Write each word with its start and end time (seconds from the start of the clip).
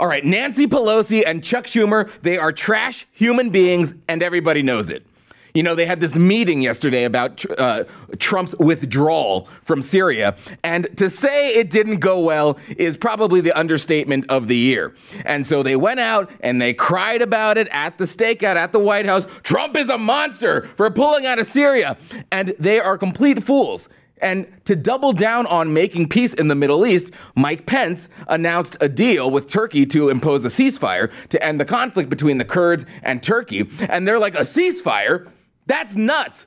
All 0.00 0.08
right, 0.08 0.24
Nancy 0.24 0.66
Pelosi 0.66 1.24
and 1.26 1.44
Chuck 1.44 1.66
Schumer, 1.66 2.10
they 2.22 2.38
are 2.38 2.52
trash 2.52 3.06
human 3.12 3.50
beings, 3.50 3.94
and 4.08 4.22
everybody 4.22 4.62
knows 4.62 4.88
it. 4.88 5.06
You 5.52 5.62
know, 5.62 5.74
they 5.74 5.84
had 5.84 6.00
this 6.00 6.14
meeting 6.14 6.62
yesterday 6.62 7.04
about 7.04 7.44
uh, 7.58 7.84
Trump's 8.18 8.54
withdrawal 8.58 9.46
from 9.62 9.82
Syria. 9.82 10.36
And 10.64 10.88
to 10.96 11.10
say 11.10 11.54
it 11.54 11.68
didn't 11.68 11.98
go 11.98 12.20
well 12.20 12.56
is 12.78 12.96
probably 12.96 13.42
the 13.42 13.52
understatement 13.52 14.24
of 14.30 14.48
the 14.48 14.56
year. 14.56 14.94
And 15.26 15.46
so 15.46 15.62
they 15.62 15.76
went 15.76 16.00
out 16.00 16.30
and 16.40 16.62
they 16.62 16.72
cried 16.72 17.20
about 17.20 17.58
it 17.58 17.68
at 17.70 17.98
the 17.98 18.04
stakeout 18.04 18.56
at 18.56 18.72
the 18.72 18.78
White 18.78 19.06
House. 19.06 19.26
Trump 19.42 19.76
is 19.76 19.88
a 19.88 19.98
monster 19.98 20.62
for 20.76 20.88
pulling 20.90 21.26
out 21.26 21.38
of 21.38 21.46
Syria. 21.46 21.98
And 22.30 22.54
they 22.58 22.80
are 22.80 22.96
complete 22.96 23.42
fools. 23.42 23.88
And 24.20 24.46
to 24.66 24.76
double 24.76 25.12
down 25.12 25.46
on 25.46 25.72
making 25.72 26.08
peace 26.08 26.34
in 26.34 26.48
the 26.48 26.54
Middle 26.54 26.86
East, 26.86 27.10
Mike 27.34 27.66
Pence 27.66 28.08
announced 28.28 28.76
a 28.80 28.88
deal 28.88 29.30
with 29.30 29.48
Turkey 29.48 29.86
to 29.86 30.08
impose 30.08 30.44
a 30.44 30.48
ceasefire 30.48 31.10
to 31.30 31.42
end 31.42 31.60
the 31.60 31.64
conflict 31.64 32.10
between 32.10 32.38
the 32.38 32.44
Kurds 32.44 32.84
and 33.02 33.22
Turkey. 33.22 33.68
And 33.88 34.06
they're 34.06 34.18
like, 34.18 34.34
a 34.34 34.40
ceasefire? 34.40 35.30
That's 35.66 35.94
nuts. 35.94 36.46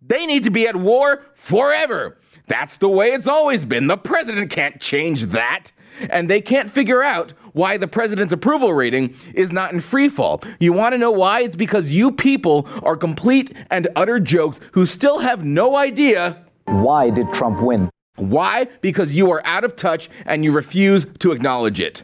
They 0.00 0.26
need 0.26 0.44
to 0.44 0.50
be 0.50 0.66
at 0.66 0.76
war 0.76 1.24
forever. 1.34 2.18
That's 2.46 2.76
the 2.76 2.88
way 2.88 3.12
it's 3.12 3.26
always 3.26 3.64
been. 3.64 3.86
The 3.86 3.96
president 3.96 4.50
can't 4.50 4.80
change 4.80 5.26
that. 5.26 5.70
And 6.10 6.28
they 6.28 6.40
can't 6.40 6.70
figure 6.70 7.02
out 7.02 7.32
why 7.52 7.76
the 7.76 7.86
president's 7.86 8.32
approval 8.32 8.72
rating 8.72 9.14
is 9.34 9.52
not 9.52 9.72
in 9.72 9.80
free 9.80 10.08
fall. 10.08 10.42
You 10.58 10.72
want 10.72 10.94
to 10.94 10.98
know 10.98 11.10
why? 11.10 11.42
It's 11.42 11.56
because 11.56 11.92
you 11.92 12.10
people 12.10 12.66
are 12.82 12.96
complete 12.96 13.54
and 13.70 13.88
utter 13.94 14.18
jokes 14.18 14.58
who 14.72 14.86
still 14.86 15.18
have 15.18 15.44
no 15.44 15.76
idea 15.76 16.44
why 16.66 17.10
did 17.10 17.32
Trump 17.32 17.60
win? 17.60 17.90
Why? 18.16 18.68
Because 18.80 19.14
you 19.14 19.30
are 19.30 19.42
out 19.44 19.64
of 19.64 19.76
touch 19.76 20.10
and 20.26 20.44
you 20.44 20.52
refuse 20.52 21.06
to 21.20 21.32
acknowledge 21.32 21.80
it. 21.80 22.02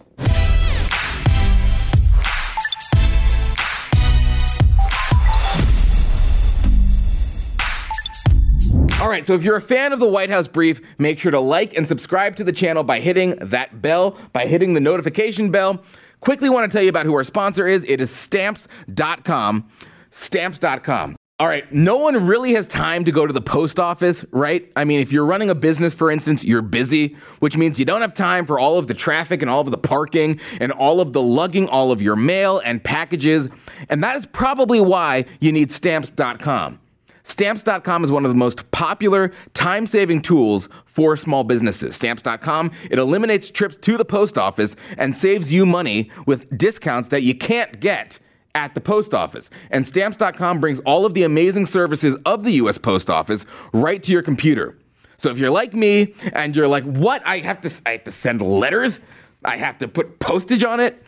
All 9.01 9.09
right, 9.09 9.25
so 9.25 9.35
if 9.35 9.45
you're 9.45 9.57
a 9.57 9.63
fan 9.63 9.93
of 9.93 10.01
the 10.01 10.09
White 10.09 10.29
House 10.29 10.49
Brief, 10.49 10.81
make 10.99 11.21
sure 11.21 11.31
to 11.31 11.39
like 11.39 11.77
and 11.77 11.87
subscribe 11.87 12.35
to 12.37 12.43
the 12.43 12.53
channel 12.53 12.83
by 12.83 12.99
hitting 12.99 13.37
that 13.37 13.81
bell, 13.81 14.19
by 14.33 14.47
hitting 14.47 14.75
the 14.75 14.81
notification 14.81 15.53
bell. 15.53 15.85
Quickly 16.21 16.51
want 16.51 16.71
to 16.71 16.77
tell 16.77 16.83
you 16.83 16.89
about 16.89 17.07
who 17.07 17.15
our 17.15 17.23
sponsor 17.23 17.69
is. 17.69 17.85
It 17.87 18.01
is 18.01 18.11
stamps.com. 18.11 19.69
Stamps.com. 20.11 21.18
All 21.41 21.47
right, 21.47 21.73
no 21.73 21.97
one 21.99 22.27
really 22.27 22.55
has 22.55 22.67
time 22.67 23.05
to 23.05 23.13
go 23.13 23.25
to 23.25 23.33
the 23.33 23.41
post 23.41 23.79
office, 23.79 24.25
right? 24.33 24.69
I 24.75 24.83
mean, 24.83 24.99
if 24.99 25.13
you're 25.13 25.25
running 25.25 25.51
a 25.51 25.55
business, 25.55 25.95
for 25.95 26.11
instance, 26.11 26.43
you're 26.43 26.63
busy, 26.63 27.17
which 27.39 27.57
means 27.57 27.79
you 27.79 27.85
don't 27.85 28.01
have 28.01 28.13
time 28.13 28.45
for 28.45 28.59
all 28.59 28.77
of 28.77 28.89
the 28.89 28.95
traffic 28.95 29.41
and 29.41 29.49
all 29.49 29.61
of 29.61 29.71
the 29.71 29.79
parking 29.79 30.41
and 30.59 30.73
all 30.73 31.01
of 31.01 31.13
the 31.13 31.23
lugging 31.23 31.69
all 31.69 31.93
of 31.93 32.03
your 32.03 32.17
mail 32.17 32.61
and 32.65 32.83
packages. 32.83 33.47
And 33.89 34.03
that 34.03 34.17
is 34.17 34.27
probably 34.27 34.81
why 34.81 35.27
you 35.39 35.53
need 35.53 35.71
stamps.com. 35.71 36.81
Stamps.com 37.23 38.03
is 38.03 38.11
one 38.11 38.25
of 38.25 38.33
the 38.33 38.37
most 38.37 38.69
popular 38.73 39.31
time 39.55 39.87
saving 39.87 40.23
tools 40.23 40.69
for 40.87 41.17
small 41.17 41.45
businesses. 41.45 41.95
Stamps.com, 41.95 42.73
it 42.91 42.99
eliminates 42.99 43.49
trips 43.49 43.77
to 43.77 43.97
the 43.97 44.05
post 44.05 44.39
office 44.39 44.75
and 44.97 45.17
saves 45.17 45.53
you 45.53 45.65
money 45.65 46.11
with 46.27 46.59
discounts 46.59 47.11
that 47.11 47.23
you 47.23 47.37
can't 47.37 47.79
get 47.79 48.19
at 48.55 48.75
the 48.75 48.81
post 48.81 49.15
office. 49.15 49.51
And 49.71 49.87
stamps.com 49.87 50.61
brings 50.61 50.79
all 50.81 51.07
of 51.07 51.15
the 51.15 51.23
amazing 51.23 51.67
services 51.67 52.17
of 52.27 52.45
the 52.45 52.53
US 52.53 52.79
Post 52.79 53.11
Office 53.11 53.45
right 53.73 54.03
to 54.03 54.13
your 54.13 54.23
computer. 54.23 54.79
So 55.17 55.31
if 55.31 55.39
you're 55.39 55.51
like 55.51 55.75
me 55.75 56.15
and 56.33 56.55
you're 56.55 56.69
like, 56.69 56.85
"What? 56.85 57.23
I 57.27 57.39
have 57.39 57.61
to 57.63 57.71
I 57.87 57.93
have 57.93 58.05
to 58.05 58.13
send 58.13 58.41
letters? 58.41 59.01
I 59.45 59.57
have 59.57 59.79
to 59.79 59.89
put 59.89 60.19
postage 60.21 60.63
on 60.65 60.81
it?" 60.81 61.03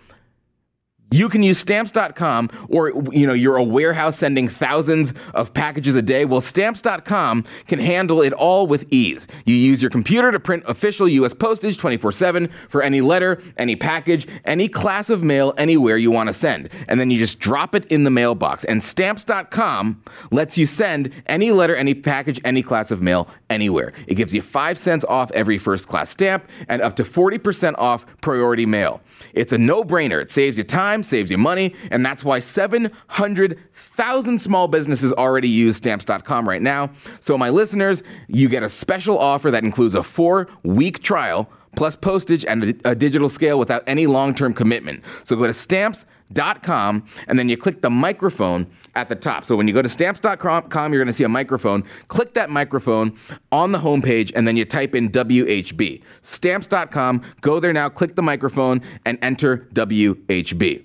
You 1.11 1.28
can 1.28 1.42
use 1.42 1.58
stamps.com 1.58 2.50
or 2.69 2.91
you 3.12 3.27
know 3.27 3.33
you're 3.33 3.56
a 3.56 3.64
warehouse 3.64 4.16
sending 4.16 4.48
thousands 4.48 5.12
of 5.34 5.53
packages 5.53 5.94
a 5.94 6.03
day. 6.03 6.25
Well, 6.25 6.41
stamps.com 6.41 7.44
can 7.66 7.78
handle 7.78 8.22
it 8.22 8.32
all 8.32 8.66
with 8.66 8.87
ease. 8.91 9.26
You 9.44 9.56
use 9.56 9.82
your 9.82 9.91
computer 9.91 10.31
to 10.31 10.38
print 10.38 10.62
official 10.66 11.09
US 11.09 11.34
postage 11.34 11.78
24/7 11.78 12.49
for 12.69 12.82
any 12.82 13.00
letter, 13.00 13.43
any 13.56 13.76
package, 13.76 14.28
any 14.44 14.69
class 14.69 15.10
of 15.10 15.22
mail 15.22 15.53
anywhere 15.59 15.97
you 15.97 16.10
want 16.10 16.28
to 16.28 16.32
send. 16.32 16.69
And 16.88 17.00
then 17.00 17.10
you 17.10 17.19
just 17.19 17.41
drop 17.41 17.75
it 17.75 17.87
in 17.87 18.04
the 18.04 18.10
mailbox. 18.10 18.65
And 18.65 18.82
stamps.com 18.82 20.03
lets 20.31 20.56
you 20.56 20.66
send 20.66 21.10
any 21.26 21.50
letter, 21.50 21.75
any 21.75 21.94
package, 21.94 22.41
any 22.44 22.62
class 22.62 22.91
of 22.91 23.03
mail 23.03 23.28
anywhere. 23.49 23.93
It 24.06 24.15
gives 24.15 24.32
you 24.32 24.43
5 24.43 24.78
cents 24.78 25.04
off 25.09 25.32
every 25.32 25.59
first 25.59 25.88
class 25.88 26.10
stamp 26.10 26.44
and 26.69 26.81
up 26.81 26.94
to 26.97 27.04
40% 27.04 27.75
off 27.78 28.06
priority 28.20 28.65
mail. 28.66 29.00
It's 29.34 29.53
a 29.53 29.58
no-brainer. 29.58 30.20
It 30.20 30.31
saves 30.31 30.58
you 30.58 30.64
time 30.64 30.81
time, 30.81 31.03
saves 31.03 31.31
you 31.31 31.38
money, 31.38 31.75
and 31.91 32.04
that's 32.04 32.25
why 32.25 32.41
700,000 32.41 34.41
small 34.41 34.69
businesses 34.69 35.12
already 35.12 35.48
use 35.48 35.76
stamps.com 35.76 36.48
right 36.48 36.62
now. 36.62 36.91
So, 37.20 37.36
my 37.36 37.50
listeners, 37.50 38.03
you 38.28 38.48
get 38.48 38.62
a 38.62 38.69
special 38.69 39.19
offer 39.19 39.50
that 39.50 39.62
includes 39.62 39.94
a 39.94 40.03
four 40.03 40.48
week 40.62 41.03
trial 41.03 41.50
plus 41.76 41.94
postage 41.94 42.44
and 42.44 42.81
a, 42.84 42.94
digital 42.94 43.28
scale 43.28 43.58
without 43.58 43.84
any 43.86 44.06
long 44.06 44.34
term 44.34 44.54
commitment. 44.54 45.04
So, 45.25 45.37
go 45.37 45.47
to 45.47 45.52
stamps.com 45.52 46.19
and 46.35 47.39
then 47.39 47.49
you 47.49 47.57
click 47.57 47.83
the 47.83 47.91
microphone 47.91 48.67
at 48.95 49.09
the 49.09 49.15
top. 49.15 49.45
So 49.45 49.57
when 49.57 49.67
you 49.69 49.75
go 49.75 49.83
to 49.83 49.89
stamps.com, 49.89 50.93
you're 50.93 51.01
going 51.01 51.07
to 51.07 51.13
see 51.13 51.25
a 51.25 51.29
microphone. 51.29 51.85
Click 52.09 52.35
that 52.35 52.51
microphone 52.51 53.17
on 53.53 53.73
the 53.73 53.79
homepage 53.79 54.33
and 54.35 54.47
then 54.47 54.57
you 54.57 54.65
type 54.65 54.95
in 54.95 55.11
WHB. 55.11 56.03
Stamps.com, 56.23 57.23
go 57.41 57.61
there 57.61 57.73
now, 57.73 57.89
click 57.89 58.17
the 58.17 58.23
microphone 58.23 58.81
and 59.05 59.19
enter 59.23 59.69
WHB. 59.75 60.85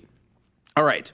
All 0.76 0.84
right. 0.84 1.12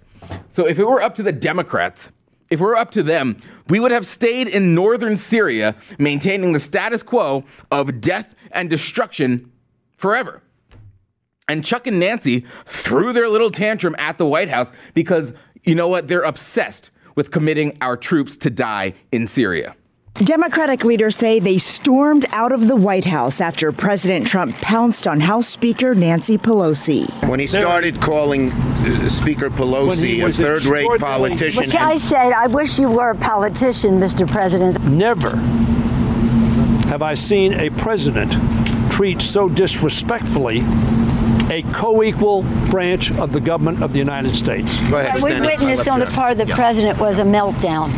So 0.48 0.66
if 0.66 0.78
it 0.78 0.84
were 0.84 1.02
up 1.02 1.14
to 1.16 1.22
the 1.22 1.32
Democrats, 1.32 2.10
if 2.50 2.60
it 2.60 2.62
were 2.62 2.76
up 2.76 2.90
to 2.92 3.02
them, 3.02 3.36
we 3.68 3.80
would 3.80 3.92
have 3.92 4.06
stayed 4.06 4.48
in 4.48 4.74
northern 4.74 5.16
Syria, 5.16 5.74
maintaining 5.98 6.52
the 6.52 6.60
status 6.60 7.02
quo 7.02 7.44
of 7.70 8.00
death 8.00 8.34
and 8.50 8.68
destruction 8.68 9.50
forever. 9.96 10.42
And 11.52 11.62
Chuck 11.62 11.86
and 11.86 12.00
Nancy 12.00 12.46
threw 12.64 13.12
their 13.12 13.28
little 13.28 13.50
tantrum 13.50 13.94
at 13.98 14.16
the 14.16 14.24
White 14.24 14.48
House 14.48 14.72
because, 14.94 15.34
you 15.64 15.74
know 15.74 15.86
what, 15.86 16.08
they're 16.08 16.22
obsessed 16.22 16.90
with 17.14 17.30
committing 17.30 17.76
our 17.82 17.94
troops 17.94 18.38
to 18.38 18.48
die 18.48 18.94
in 19.12 19.26
Syria. 19.26 19.76
Democratic 20.14 20.82
leaders 20.82 21.14
say 21.14 21.40
they 21.40 21.58
stormed 21.58 22.24
out 22.30 22.52
of 22.52 22.68
the 22.68 22.76
White 22.76 23.04
House 23.04 23.38
after 23.42 23.70
President 23.70 24.26
Trump 24.26 24.56
pounced 24.62 25.06
on 25.06 25.20
House 25.20 25.46
Speaker 25.46 25.94
Nancy 25.94 26.38
Pelosi. 26.38 27.06
When 27.28 27.38
he 27.38 27.46
started 27.46 28.00
calling 28.00 28.50
uh, 28.52 29.06
Speaker 29.10 29.50
Pelosi 29.50 30.26
a 30.26 30.32
third 30.32 30.64
rate 30.64 30.88
politician. 31.00 31.64
Which 31.64 31.74
I 31.74 31.96
said, 31.96 32.32
I 32.32 32.46
wish 32.46 32.78
you 32.78 32.90
were 32.90 33.10
a 33.10 33.16
politician, 33.16 34.00
Mr. 34.00 34.26
President. 34.26 34.82
Never 34.84 35.36
have 36.88 37.02
I 37.02 37.12
seen 37.12 37.52
a 37.52 37.68
president 37.68 38.32
treat 38.90 39.20
so 39.20 39.48
disrespectfully 39.48 40.62
a 41.52 41.62
co-equal 41.70 42.42
branch 42.70 43.12
of 43.12 43.34
the 43.34 43.40
government 43.40 43.82
of 43.82 43.92
the 43.92 43.98
United 43.98 44.34
States. 44.34 44.74
Go 44.88 44.96
ahead, 44.96 45.22
we 45.22 45.38
witnessed 45.38 45.86
on 45.86 46.00
the 46.00 46.06
part 46.06 46.32
of 46.32 46.38
the 46.38 46.46
yeah. 46.46 46.54
president 46.54 46.98
was 46.98 47.18
a 47.18 47.24
meltdown. 47.24 47.92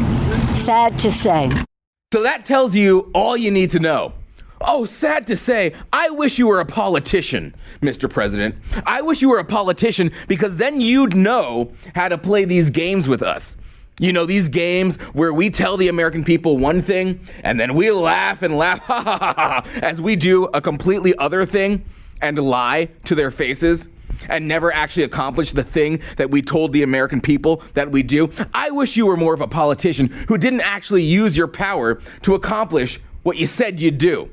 Sad 0.56 0.98
to 0.98 1.12
say. 1.12 1.52
So 2.12 2.24
that 2.24 2.44
tells 2.44 2.74
you 2.74 3.12
all 3.14 3.36
you 3.36 3.52
need 3.52 3.70
to 3.70 3.78
know. 3.78 4.12
Oh, 4.60 4.86
sad 4.86 5.28
to 5.28 5.36
say, 5.36 5.72
I 5.92 6.10
wish 6.10 6.36
you 6.36 6.48
were 6.48 6.58
a 6.58 6.66
politician, 6.66 7.54
Mr. 7.80 8.10
President. 8.10 8.56
I 8.86 9.02
wish 9.02 9.22
you 9.22 9.28
were 9.28 9.38
a 9.38 9.44
politician 9.44 10.10
because 10.26 10.56
then 10.56 10.80
you'd 10.80 11.14
know 11.14 11.70
how 11.94 12.08
to 12.08 12.18
play 12.18 12.44
these 12.44 12.70
games 12.70 13.06
with 13.06 13.22
us. 13.22 13.54
You 14.00 14.12
know, 14.12 14.26
these 14.26 14.48
games 14.48 14.96
where 15.12 15.32
we 15.32 15.48
tell 15.50 15.76
the 15.76 15.86
American 15.86 16.24
people 16.24 16.58
one 16.58 16.82
thing 16.82 17.20
and 17.44 17.60
then 17.60 17.74
we 17.74 17.92
laugh 17.92 18.42
and 18.42 18.58
laugh 18.58 18.78
ha, 18.82 19.00
ha, 19.02 19.18
ha, 19.18 19.34
ha, 19.36 19.66
as 19.80 20.00
we 20.00 20.16
do 20.16 20.46
a 20.46 20.60
completely 20.60 21.16
other 21.18 21.46
thing 21.46 21.84
and 22.20 22.38
lie 22.38 22.88
to 23.04 23.14
their 23.14 23.30
faces 23.30 23.88
and 24.28 24.46
never 24.46 24.72
actually 24.72 25.02
accomplish 25.02 25.52
the 25.52 25.62
thing 25.62 26.00
that 26.16 26.30
we 26.30 26.42
told 26.42 26.72
the 26.72 26.82
American 26.82 27.20
people 27.20 27.62
that 27.74 27.90
we 27.90 28.02
do. 28.02 28.30
I 28.52 28.70
wish 28.70 28.96
you 28.96 29.06
were 29.06 29.16
more 29.16 29.34
of 29.34 29.40
a 29.40 29.48
politician 29.48 30.08
who 30.28 30.38
didn't 30.38 30.60
actually 30.60 31.02
use 31.02 31.36
your 31.36 31.48
power 31.48 32.00
to 32.22 32.34
accomplish 32.34 33.00
what 33.22 33.36
you 33.36 33.46
said 33.46 33.80
you'd 33.80 33.98
do. 33.98 34.30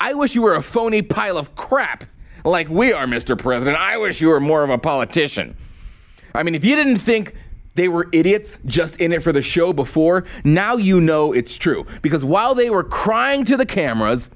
I 0.00 0.14
wish 0.14 0.34
you 0.34 0.42
were 0.42 0.54
a 0.54 0.62
phony 0.62 1.02
pile 1.02 1.38
of 1.38 1.54
crap 1.54 2.04
like 2.44 2.68
we 2.68 2.92
are, 2.92 3.06
Mr. 3.06 3.38
President. 3.38 3.76
I 3.76 3.96
wish 3.98 4.20
you 4.20 4.28
were 4.28 4.40
more 4.40 4.62
of 4.62 4.70
a 4.70 4.78
politician. 4.78 5.56
I 6.34 6.42
mean, 6.42 6.54
if 6.54 6.64
you 6.64 6.76
didn't 6.76 6.98
think 6.98 7.34
they 7.74 7.88
were 7.88 8.08
idiots 8.12 8.58
just 8.66 8.96
in 8.96 9.12
it 9.12 9.22
for 9.22 9.32
the 9.32 9.42
show 9.42 9.72
before, 9.72 10.24
now 10.44 10.76
you 10.76 11.00
know 11.00 11.32
it's 11.32 11.56
true. 11.56 11.86
Because 12.02 12.24
while 12.24 12.54
they 12.54 12.70
were 12.70 12.84
crying 12.84 13.44
to 13.44 13.56
the 13.56 13.66
cameras 13.66 14.28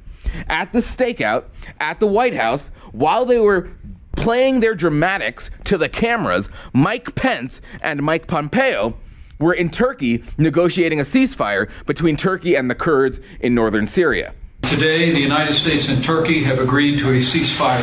at 0.48 0.72
the 0.72 0.80
stakeout 0.80 1.44
at 1.80 2.00
the 2.00 2.06
White 2.06 2.34
House, 2.34 2.68
while 2.92 3.24
they 3.24 3.38
were 3.38 3.70
playing 4.16 4.60
their 4.60 4.74
dramatics 4.74 5.50
to 5.64 5.76
the 5.76 5.88
cameras, 5.88 6.48
Mike 6.72 7.14
Pence 7.14 7.60
and 7.80 8.02
Mike 8.02 8.26
Pompeo 8.26 8.96
were 9.38 9.52
in 9.52 9.70
Turkey 9.70 10.22
negotiating 10.38 11.00
a 11.00 11.02
ceasefire 11.02 11.68
between 11.86 12.16
Turkey 12.16 12.54
and 12.54 12.70
the 12.70 12.74
Kurds 12.74 13.20
in 13.40 13.54
northern 13.54 13.86
Syria. 13.86 14.34
Today, 14.62 15.10
the 15.10 15.20
United 15.20 15.52
States 15.52 15.88
and 15.88 16.02
Turkey 16.02 16.42
have 16.44 16.58
agreed 16.58 16.98
to 17.00 17.10
a 17.10 17.16
ceasefire 17.16 17.82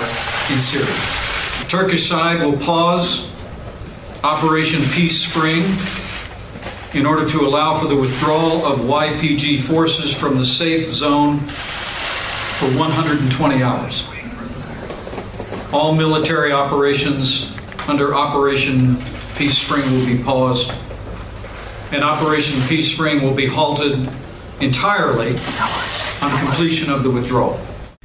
in 0.51 0.57
Syria. 0.57 1.63
The 1.63 1.69
Turkish 1.69 2.09
side 2.09 2.42
will 2.42 2.57
pause 2.57 3.30
Operation 4.24 4.81
Peace 4.92 5.21
Spring 5.21 5.63
in 6.94 7.06
order 7.06 7.27
to 7.30 7.42
allow 7.42 7.75
for 7.80 7.88
the 7.88 7.95
withdrawal 7.95 8.65
of 8.65 8.80
YPG 8.80 9.62
forces 9.62 10.18
from 10.18 10.38
the 10.38 10.45
safe 10.45 10.83
zone 10.92 11.39
for 12.62 12.78
120 12.78 13.63
hours. 13.63 14.08
All 15.74 15.96
military 15.96 16.52
operations 16.52 17.58
under 17.88 18.13
Operation 18.13 18.98
Peace 19.36 19.58
Spring 19.58 19.81
will 19.92 20.06
be 20.06 20.22
paused, 20.24 20.72
and 21.92 22.04
Operation 22.04 22.62
Peace 22.68 22.94
Spring 22.94 23.24
will 23.24 23.34
be 23.34 23.48
halted 23.48 24.08
entirely 24.62 25.30
on 26.22 26.46
completion 26.46 26.92
of 26.92 27.02
the 27.02 27.10
withdrawal. 27.10 27.60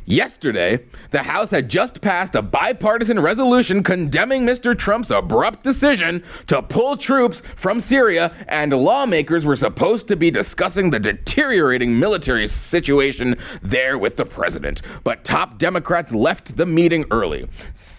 Yesterday, 0.08 0.84
the 1.10 1.24
House 1.24 1.50
had 1.50 1.68
just 1.68 2.00
passed 2.00 2.36
a 2.36 2.42
bipartisan 2.42 3.18
resolution 3.18 3.82
condemning 3.82 4.46
Mr. 4.46 4.78
Trump's 4.78 5.10
abrupt 5.10 5.64
decision 5.64 6.22
to 6.46 6.62
pull 6.62 6.96
troops 6.96 7.42
from 7.56 7.80
Syria, 7.80 8.32
and 8.46 8.72
lawmakers 8.72 9.44
were 9.44 9.56
supposed 9.56 10.06
to 10.06 10.14
be 10.14 10.30
discussing 10.30 10.90
the 10.90 11.00
deteriorating 11.00 11.98
military 11.98 12.46
situation 12.46 13.36
there 13.62 13.98
with 13.98 14.16
the 14.16 14.24
president. 14.24 14.80
But 15.02 15.24
top 15.24 15.58
Democrats 15.58 16.12
left 16.12 16.56
the 16.56 16.66
meeting 16.66 17.04
early. 17.10 17.48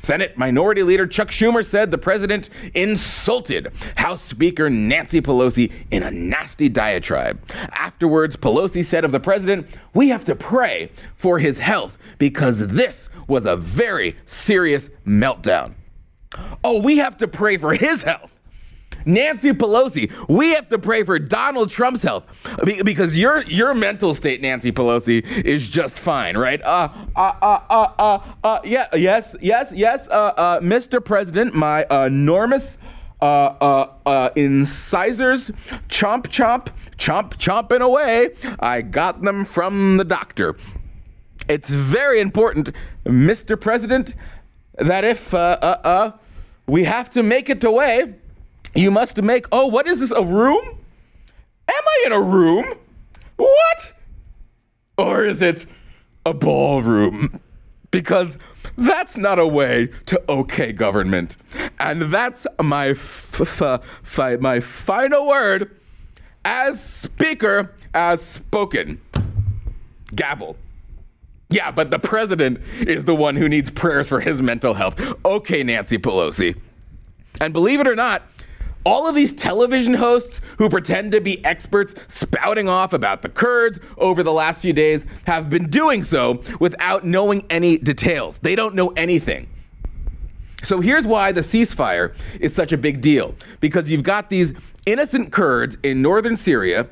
Senate 0.07 0.37
Minority 0.37 0.83
Leader 0.83 1.05
Chuck 1.05 1.31
Schumer 1.31 1.65
said 1.65 1.91
the 1.91 1.97
president 1.97 2.49
insulted 2.73 3.73
House 3.97 4.21
Speaker 4.21 4.69
Nancy 4.69 5.19
Pelosi 5.19 5.69
in 5.91 6.01
a 6.01 6.09
nasty 6.09 6.69
diatribe. 6.69 7.37
Afterwards, 7.73 8.37
Pelosi 8.37 8.85
said 8.85 9.03
of 9.03 9.11
the 9.11 9.19
president, 9.19 9.67
We 9.93 10.07
have 10.07 10.23
to 10.23 10.33
pray 10.33 10.91
for 11.17 11.39
his 11.39 11.59
health 11.59 11.97
because 12.19 12.67
this 12.67 13.09
was 13.27 13.45
a 13.45 13.57
very 13.57 14.15
serious 14.25 14.89
meltdown. 15.05 15.73
Oh, 16.63 16.81
we 16.81 16.99
have 16.99 17.17
to 17.17 17.27
pray 17.27 17.57
for 17.57 17.73
his 17.73 18.03
health. 18.03 18.36
Nancy 19.07 19.53
Pelosi, 19.53 20.11
we 20.27 20.49
have 20.53 20.69
to 20.69 20.77
pray 20.77 21.03
for 21.03 21.17
Donald 21.17 21.71
Trump's 21.71 22.03
health 22.03 22.25
because 22.83 23.17
your 23.17 23.43
your 23.43 23.73
mental 23.73 24.13
state, 24.13 24.41
Nancy 24.41 24.71
Pelosi, 24.71 25.25
is 25.43 25.67
just 25.67 25.97
fine, 25.97 26.37
right? 26.37 26.61
Uh, 26.61 26.89
uh, 27.15 27.33
uh, 27.41 27.59
uh, 27.69 27.93
uh, 27.97 28.19
uh 28.43 28.59
yeah, 28.63 28.87
yes, 28.93 29.35
yes, 29.41 29.71
yes, 29.75 30.07
uh, 30.09 30.33
uh, 30.37 30.59
Mr. 30.59 31.03
President, 31.03 31.55
my 31.55 31.85
enormous 31.89 32.77
uh, 33.21 33.25
uh, 33.25 33.93
uh, 34.05 34.29
incisors, 34.35 35.49
chomp, 35.89 36.27
chomp, 36.27 36.67
chomp, 36.97 37.33
chomping 37.37 37.81
away. 37.81 38.35
I 38.59 38.81
got 38.81 39.21
them 39.21 39.45
from 39.45 39.97
the 39.97 40.03
doctor. 40.03 40.55
It's 41.49 41.69
very 41.69 42.19
important, 42.19 42.71
Mr. 43.05 43.59
President, 43.59 44.13
that 44.77 45.03
if 45.03 45.33
uh, 45.33 45.57
uh, 45.61 45.65
uh, 45.83 46.11
we 46.67 46.83
have 46.83 47.09
to 47.11 47.23
make 47.23 47.49
it 47.49 47.63
away, 47.63 48.15
you 48.75 48.91
must 48.91 49.21
make. 49.21 49.45
Oh, 49.51 49.67
what 49.67 49.87
is 49.87 49.99
this? 49.99 50.11
A 50.11 50.23
room? 50.23 50.63
Am 51.69 51.83
I 51.87 52.03
in 52.05 52.11
a 52.11 52.21
room? 52.21 52.73
What? 53.35 53.93
Or 54.97 55.23
is 55.23 55.41
it 55.41 55.65
a 56.25 56.33
ballroom? 56.33 57.39
Because 57.91 58.37
that's 58.77 59.17
not 59.17 59.39
a 59.39 59.47
way 59.47 59.89
to 60.05 60.21
okay 60.29 60.71
government. 60.71 61.35
And 61.79 62.03
that's 62.03 62.45
my 62.61 62.89
f- 62.89 63.41
f- 63.61 63.81
f- 64.19 64.39
my 64.39 64.59
final 64.59 65.27
word 65.27 65.75
as 66.45 66.83
speaker 66.83 67.73
as 67.93 68.21
spoken. 68.21 69.01
Gavel. 70.15 70.55
Yeah, 71.49 71.71
but 71.71 71.91
the 71.91 71.99
president 71.99 72.59
is 72.81 73.05
the 73.05 73.15
one 73.15 73.35
who 73.35 73.47
needs 73.47 73.69
prayers 73.69 74.09
for 74.09 74.19
his 74.19 74.41
mental 74.41 74.73
health. 74.73 74.99
Okay, 75.25 75.63
Nancy 75.63 75.97
Pelosi. 75.97 76.59
And 77.39 77.53
believe 77.53 77.79
it 77.79 77.87
or 77.87 77.95
not, 77.95 78.23
all 78.87 79.05
of 79.05 79.15
these 79.15 79.33
television 79.33 79.93
hosts 79.93 80.39
who 80.57 80.69
pretend 80.69 81.11
to 81.11 81.19
be 81.19 81.43
experts 81.43 81.93
spouting 82.07 82.69
off 82.69 82.93
about 82.93 83.21
the 83.21 83.27
Kurds 83.27 83.79
over 83.97 84.23
the 84.23 84.31
last 84.31 84.61
few 84.61 84.71
days 84.71 85.05
have 85.25 85.49
been 85.49 85.69
doing 85.69 86.03
so 86.03 86.41
without 86.61 87.05
knowing 87.05 87.45
any 87.49 87.77
details. 87.77 88.39
They 88.39 88.55
don't 88.55 88.75
know 88.75 88.93
anything. 88.95 89.49
So 90.63 90.79
here's 90.79 91.05
why 91.05 91.33
the 91.33 91.41
ceasefire 91.41 92.15
is 92.39 92.55
such 92.55 92.71
a 92.71 92.77
big 92.77 93.01
deal 93.01 93.35
because 93.59 93.91
you've 93.91 94.03
got 94.03 94.29
these 94.29 94.53
innocent 94.85 95.33
Kurds 95.33 95.77
in 95.83 96.01
northern 96.01 96.37
Syria. 96.37 96.87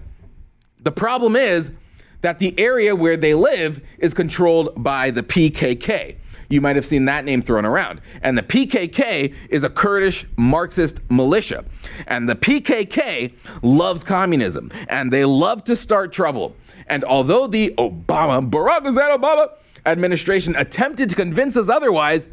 The 0.82 0.92
problem 0.92 1.38
is 1.38 1.72
that 2.20 2.40
the 2.40 2.60
area 2.60 2.94
where 2.94 3.16
they 3.16 3.34
live 3.34 3.82
is 4.00 4.14
controlled 4.14 4.74
by 4.76 5.12
the 5.12 5.24
PKK. 5.24 6.18
You 6.50 6.62
might 6.62 6.76
have 6.76 6.86
seen 6.86 7.06
that 7.06 7.26
name 7.26 7.42
thrown 7.42 7.66
around. 7.66 8.02
And 8.22 8.38
the 8.38 8.44
PKK 8.44 9.34
is 9.50 9.64
a 9.64 9.70
Kurdish 9.70 10.26
Marxist 10.38 11.00
militia. 11.10 11.66
And 12.08 12.30
the 12.30 12.36
PKK 12.36 13.34
loves 13.62 14.04
communism 14.04 14.72
and 14.90 15.12
they 15.12 15.26
love 15.26 15.64
to 15.66 15.76
start 15.76 16.14
trouble. 16.14 16.56
And 16.88 17.04
although 17.04 17.48
the 17.48 17.74
Obama, 17.78 18.48
Barack 18.50 18.84
Hussein 18.84 19.20
Obama 19.20 19.50
administration 19.86 20.56
attempted 20.56 21.10
to 21.10 21.16
convince 21.16 21.56
us 21.58 21.70
otherwise, 21.70 22.30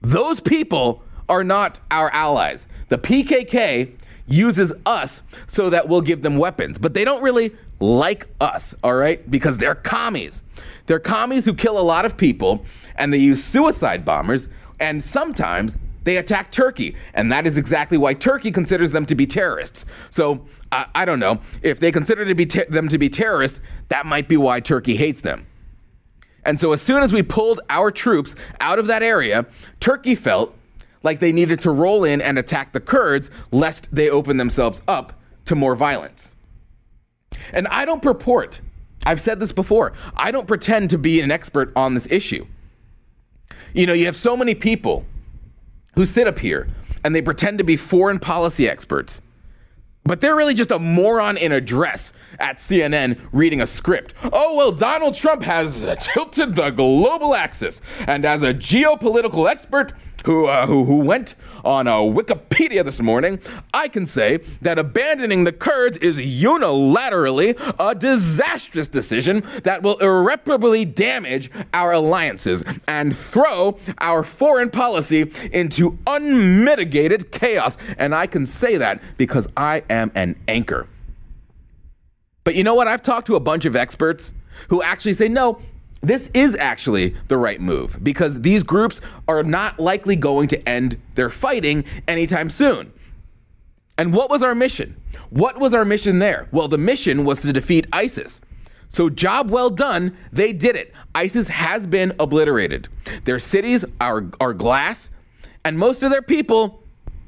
those 0.00 0.40
people 0.40 1.02
are 1.28 1.44
not 1.44 1.80
our 1.90 2.10
allies. 2.10 2.66
The 2.88 2.98
PKK 2.98 3.92
uses 4.26 4.72
us 4.86 5.22
so 5.46 5.70
that 5.70 5.88
we'll 5.88 6.00
give 6.00 6.22
them 6.22 6.36
weapons, 6.36 6.78
but 6.78 6.94
they 6.94 7.04
don't 7.04 7.22
really 7.22 7.52
like 7.80 8.26
us, 8.40 8.74
all 8.82 8.94
right? 8.94 9.28
Because 9.30 9.58
they're 9.58 9.74
commies. 9.74 10.42
They're 10.86 10.98
commies 10.98 11.44
who 11.44 11.54
kill 11.54 11.78
a 11.78 11.82
lot 11.82 12.04
of 12.04 12.16
people 12.16 12.64
and 12.96 13.12
they 13.12 13.18
use 13.18 13.44
suicide 13.44 14.04
bombers 14.04 14.48
and 14.80 15.02
sometimes 15.02 15.76
they 16.04 16.16
attack 16.16 16.50
Turkey. 16.50 16.96
And 17.14 17.30
that 17.30 17.46
is 17.46 17.56
exactly 17.56 17.98
why 17.98 18.14
Turkey 18.14 18.50
considers 18.50 18.92
them 18.92 19.06
to 19.06 19.14
be 19.14 19.26
terrorists. 19.26 19.84
So 20.10 20.46
I 20.72 21.04
don't 21.04 21.18
know. 21.18 21.40
If 21.62 21.80
they 21.80 21.92
consider 21.92 22.24
to 22.24 22.46
ter- 22.46 22.66
them 22.66 22.88
to 22.88 22.98
be 22.98 23.08
terrorists, 23.08 23.60
that 23.88 24.06
might 24.06 24.28
be 24.28 24.36
why 24.36 24.60
Turkey 24.60 24.96
hates 24.96 25.20
them. 25.20 25.46
And 26.44 26.58
so 26.58 26.72
as 26.72 26.80
soon 26.80 27.02
as 27.02 27.12
we 27.12 27.22
pulled 27.22 27.60
our 27.68 27.90
troops 27.90 28.34
out 28.60 28.78
of 28.78 28.86
that 28.86 29.02
area, 29.02 29.46
Turkey 29.80 30.14
felt 30.14 30.54
like 31.02 31.20
they 31.20 31.32
needed 31.32 31.60
to 31.60 31.70
roll 31.70 32.04
in 32.04 32.20
and 32.20 32.38
attack 32.38 32.72
the 32.72 32.80
Kurds 32.80 33.30
lest 33.52 33.88
they 33.92 34.08
open 34.08 34.36
themselves 34.36 34.80
up 34.88 35.12
to 35.44 35.54
more 35.54 35.74
violence. 35.74 36.32
And 37.52 37.68
I 37.68 37.84
don't 37.84 38.02
purport, 38.02 38.60
I've 39.06 39.20
said 39.20 39.40
this 39.40 39.52
before, 39.52 39.92
I 40.16 40.30
don't 40.30 40.46
pretend 40.46 40.90
to 40.90 40.98
be 40.98 41.20
an 41.20 41.30
expert 41.30 41.72
on 41.76 41.94
this 41.94 42.06
issue. 42.10 42.46
You 43.72 43.86
know, 43.86 43.92
you 43.92 44.06
have 44.06 44.16
so 44.16 44.36
many 44.36 44.54
people 44.54 45.04
who 45.94 46.06
sit 46.06 46.26
up 46.26 46.38
here 46.38 46.68
and 47.04 47.14
they 47.14 47.22
pretend 47.22 47.58
to 47.58 47.64
be 47.64 47.76
foreign 47.76 48.18
policy 48.18 48.68
experts, 48.68 49.20
but 50.04 50.20
they're 50.20 50.34
really 50.34 50.54
just 50.54 50.70
a 50.70 50.78
moron 50.78 51.36
in 51.36 51.52
a 51.52 51.60
dress 51.60 52.12
at 52.38 52.58
CNN 52.58 53.18
reading 53.32 53.60
a 53.60 53.66
script. 53.66 54.14
Oh, 54.32 54.56
well, 54.56 54.72
Donald 54.72 55.14
Trump 55.14 55.42
has 55.42 55.84
tilted 56.00 56.54
the 56.54 56.70
global 56.70 57.34
axis. 57.34 57.80
And 58.06 58.24
as 58.24 58.42
a 58.42 58.54
geopolitical 58.54 59.48
expert 59.50 59.92
who, 60.24 60.46
uh, 60.46 60.66
who, 60.66 60.84
who 60.84 60.96
went 60.96 61.34
on 61.64 61.86
uh, 61.86 61.96
Wikipedia 61.96 62.84
this 62.84 63.00
morning, 63.00 63.40
I 63.72 63.88
can 63.88 64.06
say 64.06 64.38
that 64.62 64.78
abandoning 64.78 65.44
the 65.44 65.52
Kurds 65.52 65.98
is 65.98 66.18
unilaterally 66.18 67.58
a 67.78 67.94
disastrous 67.94 68.88
decision 68.88 69.42
that 69.64 69.82
will 69.82 69.98
irreparably 69.98 70.84
damage 70.84 71.50
our 71.74 71.92
alliances 71.92 72.62
and 72.86 73.16
throw 73.16 73.78
our 73.98 74.22
foreign 74.22 74.70
policy 74.70 75.30
into 75.52 75.98
unmitigated 76.06 77.32
chaos. 77.32 77.76
And 77.96 78.14
I 78.14 78.26
can 78.26 78.46
say 78.46 78.76
that 78.76 79.02
because 79.16 79.46
I 79.56 79.82
am 79.90 80.10
an 80.14 80.36
anchor. 80.48 80.86
But 82.44 82.54
you 82.54 82.64
know 82.64 82.74
what? 82.74 82.88
I've 82.88 83.02
talked 83.02 83.26
to 83.26 83.36
a 83.36 83.40
bunch 83.40 83.64
of 83.64 83.76
experts 83.76 84.32
who 84.68 84.82
actually 84.82 85.14
say, 85.14 85.28
no, 85.28 85.60
this 86.00 86.30
is 86.32 86.54
actually 86.56 87.16
the 87.28 87.36
right 87.36 87.60
move 87.60 87.98
because 88.02 88.40
these 88.42 88.62
groups 88.62 89.00
are 89.26 89.42
not 89.42 89.80
likely 89.80 90.16
going 90.16 90.48
to 90.48 90.68
end 90.68 91.00
their 91.14 91.30
fighting 91.30 91.84
anytime 92.06 92.50
soon. 92.50 92.92
And 93.96 94.14
what 94.14 94.30
was 94.30 94.42
our 94.42 94.54
mission? 94.54 94.96
What 95.30 95.58
was 95.58 95.74
our 95.74 95.84
mission 95.84 96.20
there? 96.20 96.48
Well, 96.52 96.68
the 96.68 96.78
mission 96.78 97.24
was 97.24 97.40
to 97.42 97.52
defeat 97.52 97.86
ISIS. 97.92 98.40
So, 98.88 99.10
job 99.10 99.50
well 99.50 99.70
done, 99.70 100.16
they 100.32 100.52
did 100.52 100.76
it. 100.76 100.94
ISIS 101.14 101.48
has 101.48 101.86
been 101.86 102.14
obliterated. 102.18 102.88
Their 103.24 103.38
cities 103.38 103.84
are, 104.00 104.30
are 104.40 104.54
glass, 104.54 105.10
and 105.64 105.78
most 105.78 106.02
of 106.02 106.10
their 106.10 106.22
people 106.22 106.82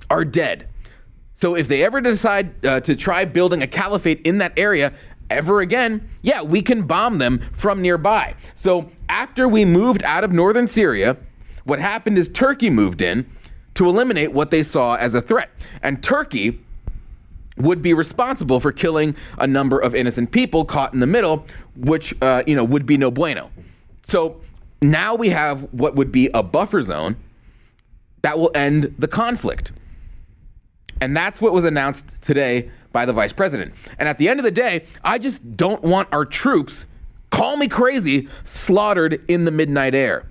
are 0.08 0.24
dead. 0.24 0.68
So, 1.34 1.54
if 1.54 1.68
they 1.68 1.84
ever 1.84 2.00
decide 2.00 2.64
uh, 2.64 2.80
to 2.80 2.96
try 2.96 3.26
building 3.26 3.62
a 3.62 3.66
caliphate 3.66 4.22
in 4.22 4.38
that 4.38 4.54
area, 4.56 4.94
ever 5.30 5.60
again, 5.60 6.08
yeah, 6.22 6.42
we 6.42 6.62
can 6.62 6.82
bomb 6.82 7.18
them 7.18 7.40
from 7.52 7.80
nearby. 7.80 8.34
So 8.54 8.90
after 9.08 9.49
we 9.49 9.64
moved 9.64 10.02
out 10.02 10.25
of 10.25 10.32
northern 10.32 10.68
Syria, 10.68 11.16
what 11.64 11.78
happened 11.78 12.18
is 12.18 12.28
Turkey 12.28 12.70
moved 12.70 13.00
in 13.00 13.30
to 13.75 13.87
eliminate 13.87 14.32
what 14.32 14.50
they 14.50 14.62
saw 14.62 14.94
as 14.94 15.14
a 15.14 15.22
threat. 15.22 15.50
And 15.82 16.02
Turkey 16.02 16.60
would 17.56 17.82
be 17.82 17.94
responsible 17.94 18.60
for 18.60 18.72
killing 18.72 19.14
a 19.38 19.46
number 19.46 19.78
of 19.78 19.94
innocent 19.94 20.32
people 20.32 20.64
caught 20.64 20.92
in 20.92 21.00
the 21.00 21.06
middle, 21.06 21.46
which 21.76 22.14
uh, 22.22 22.42
you 22.46 22.54
know 22.54 22.64
would 22.64 22.87
be 22.87 22.96
no 22.96 23.10
bueno. 23.10 23.50
So 24.02 24.40
now 24.82 25.14
we 25.14 25.28
have 25.30 25.62
what 25.72 25.94
would 25.94 26.10
be 26.10 26.30
a 26.32 26.42
buffer 26.42 26.82
zone 26.82 27.16
that 28.22 28.38
will 28.38 28.50
end 28.54 28.94
the 28.99 29.08
conflict. 29.08 29.72
And 31.00 31.16
that's 31.16 31.40
what 31.40 31.52
was 31.52 31.64
announced 31.64 32.20
today 32.20 32.70
by 32.92 33.06
the 33.06 33.12
vice 33.12 33.32
president. 33.32 33.75
And 33.99 34.09
at 34.09 34.18
the 34.18 34.28
end 34.28 34.40
of 34.40 34.44
the 34.44 34.50
day, 34.50 34.87
I 35.04 35.18
just 35.18 35.56
don't 35.56 35.82
want 35.82 36.09
our 36.12 36.25
troops, 36.25 36.87
call 37.30 37.56
me 37.56 37.68
crazy, 37.68 38.28
slaughtered 38.44 39.23
in 39.28 39.44
the 39.44 39.50
midnight 39.50 39.94
air. 39.94 40.26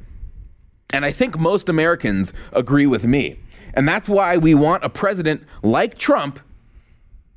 And 0.92 1.06
I 1.06 1.12
think 1.12 1.38
most 1.38 1.70
Americans 1.70 2.34
agree 2.52 2.88
with 2.88 3.06
me. 3.06 3.40
And 3.74 3.88
that's 3.88 4.10
why 4.10 4.38
we 4.38 4.56
want 4.56 4.84
a 4.84 4.90
president 4.90 5.44
like 5.62 5.98
Trump 5.98 6.40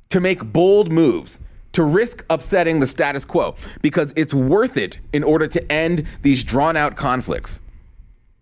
to 0.09 0.19
make 0.19 0.43
bold 0.43 0.91
moves, 0.91 1.39
to 1.73 1.83
risk 1.83 2.25
upsetting 2.29 2.79
the 2.79 2.87
status 2.87 3.25
quo, 3.25 3.55
because 3.81 4.13
it's 4.15 4.33
worth 4.33 4.77
it 4.77 4.97
in 5.11 5.23
order 5.23 5.47
to 5.47 5.71
end 5.71 6.05
these 6.21 6.43
drawn 6.43 6.75
out 6.75 6.95
conflicts. 6.95 7.59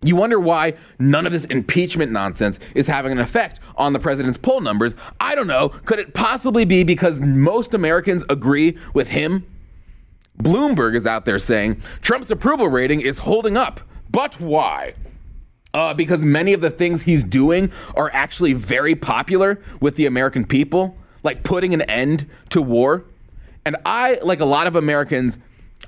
You 0.04 0.16
wonder 0.16 0.40
why 0.40 0.74
none 0.98 1.28
of 1.28 1.32
this 1.32 1.46
impeachment 1.46 2.12
nonsense 2.12 2.58
is 2.74 2.88
having 2.88 3.12
an 3.12 3.20
effect 3.20 3.60
on 3.76 3.94
the 3.94 4.00
president's 4.00 4.38
poll 4.38 4.60
numbers. 4.60 4.96
I 5.20 5.36
don't 5.36 5.46
know. 5.46 5.70
Could 5.70 6.00
it 6.00 6.16
possibly 6.16 6.66
be 6.66 6.84
because 6.84 7.20
most 7.22 7.76
Americans 7.76 8.24
agree 8.28 8.80
with 8.96 9.10
him? 9.10 9.46
Bloomberg 10.42 10.96
is 10.96 11.06
out 11.06 11.26
there 11.26 11.38
saying 11.38 11.84
Trump's 12.02 12.32
approval 12.32 12.68
rating 12.68 13.02
is 13.02 13.20
holding 13.20 13.56
up. 13.56 13.82
But 14.10 14.40
why? 14.40 14.96
Uh, 15.72 15.94
because 15.94 16.22
many 16.22 16.54
of 16.54 16.62
the 16.62 16.72
things 16.72 17.04
he's 17.04 17.24
doing 17.24 17.72
are 17.96 18.10
actually 18.12 18.54
very 18.54 18.96
popular 18.96 19.62
with 19.80 19.98
the 19.98 20.08
American 20.08 20.46
people, 20.46 20.98
like 21.22 21.44
putting 21.44 21.76
an 21.76 21.82
end 21.84 22.28
to 22.50 22.60
war. 22.60 23.06
And 23.66 23.78
I, 23.86 24.20
like 24.24 24.40
a 24.40 24.46
lot 24.46 24.66
of 24.66 24.76
Americans, 24.76 25.38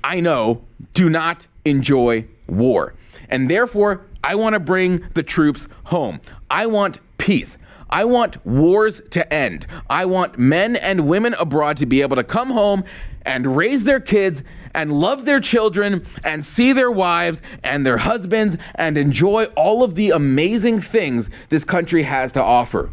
I 0.04 0.20
know, 0.20 0.62
do 0.92 1.10
not 1.10 1.48
enjoy 1.64 2.26
war. 2.46 2.94
And 3.28 3.50
therefore, 3.50 4.06
I 4.22 4.34
want 4.34 4.54
to 4.54 4.60
bring 4.60 5.06
the 5.14 5.22
troops 5.22 5.68
home. 5.84 6.20
I 6.50 6.66
want 6.66 6.98
peace. 7.18 7.58
I 7.90 8.04
want 8.04 8.44
wars 8.44 9.02
to 9.10 9.32
end. 9.32 9.66
I 9.88 10.04
want 10.04 10.38
men 10.38 10.76
and 10.76 11.06
women 11.06 11.34
abroad 11.34 11.76
to 11.76 11.86
be 11.86 12.02
able 12.02 12.16
to 12.16 12.24
come 12.24 12.50
home 12.50 12.84
and 13.22 13.56
raise 13.56 13.84
their 13.84 14.00
kids 14.00 14.42
and 14.74 14.92
love 14.92 15.24
their 15.24 15.40
children 15.40 16.04
and 16.24 16.44
see 16.44 16.72
their 16.72 16.90
wives 16.90 17.40
and 17.62 17.86
their 17.86 17.98
husbands 17.98 18.56
and 18.74 18.98
enjoy 18.98 19.44
all 19.56 19.82
of 19.82 19.94
the 19.94 20.10
amazing 20.10 20.80
things 20.80 21.30
this 21.48 21.64
country 21.64 22.02
has 22.02 22.32
to 22.32 22.42
offer. 22.42 22.90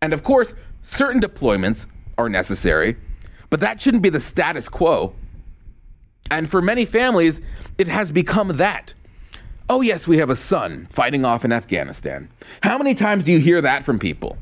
And 0.00 0.12
of 0.12 0.22
course, 0.22 0.54
certain 0.82 1.20
deployments 1.20 1.86
are 2.16 2.28
necessary, 2.28 2.96
but 3.50 3.60
that 3.60 3.80
shouldn't 3.80 4.02
be 4.02 4.10
the 4.10 4.20
status 4.20 4.68
quo. 4.68 5.14
And 6.30 6.50
for 6.50 6.60
many 6.60 6.84
families, 6.84 7.40
it 7.78 7.88
has 7.88 8.10
become 8.10 8.56
that. 8.56 8.94
Oh, 9.68 9.80
yes, 9.80 10.06
we 10.06 10.18
have 10.18 10.30
a 10.30 10.36
son 10.36 10.86
fighting 10.90 11.24
off 11.24 11.44
in 11.44 11.52
Afghanistan. 11.52 12.30
How 12.62 12.78
many 12.78 12.94
times 12.94 13.24
do 13.24 13.32
you 13.32 13.40
hear 13.40 13.60
that 13.60 13.84
from 13.84 13.98
people? 13.98 14.38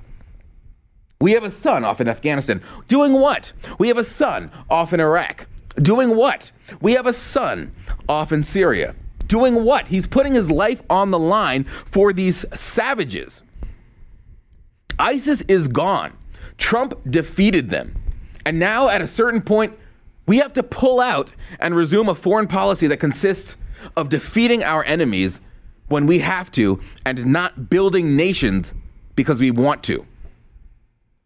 We 1.20 1.32
have 1.32 1.44
a 1.44 1.50
son 1.50 1.84
off 1.84 2.00
in 2.00 2.08
Afghanistan. 2.08 2.62
Doing 2.88 3.14
what? 3.14 3.52
We 3.78 3.88
have 3.88 3.96
a 3.96 4.04
son 4.04 4.50
off 4.68 4.92
in 4.92 5.00
Iraq. 5.00 5.46
Doing 5.76 6.16
what? 6.16 6.50
We 6.80 6.92
have 6.92 7.06
a 7.06 7.12
son 7.12 7.72
off 8.08 8.32
in 8.32 8.42
Syria. 8.42 8.94
Doing 9.26 9.64
what? 9.64 9.86
He's 9.86 10.06
putting 10.06 10.34
his 10.34 10.50
life 10.50 10.82
on 10.90 11.10
the 11.10 11.18
line 11.18 11.64
for 11.86 12.12
these 12.12 12.44
savages. 12.54 13.42
ISIS 14.98 15.42
is 15.48 15.66
gone. 15.68 16.12
Trump 16.58 16.94
defeated 17.08 17.70
them. 17.70 18.00
And 18.44 18.58
now, 18.58 18.88
at 18.88 19.00
a 19.00 19.08
certain 19.08 19.40
point, 19.40 19.76
we 20.26 20.38
have 20.38 20.52
to 20.54 20.62
pull 20.62 21.00
out 21.00 21.32
and 21.58 21.74
resume 21.74 22.08
a 22.08 22.14
foreign 22.14 22.46
policy 22.46 22.86
that 22.86 22.98
consists 22.98 23.56
of 23.96 24.08
defeating 24.08 24.62
our 24.62 24.84
enemies 24.84 25.40
when 25.88 26.06
we 26.06 26.20
have 26.20 26.50
to 26.52 26.80
and 27.04 27.26
not 27.26 27.68
building 27.68 28.16
nations 28.16 28.72
because 29.16 29.40
we 29.40 29.50
want 29.50 29.82
to. 29.84 30.06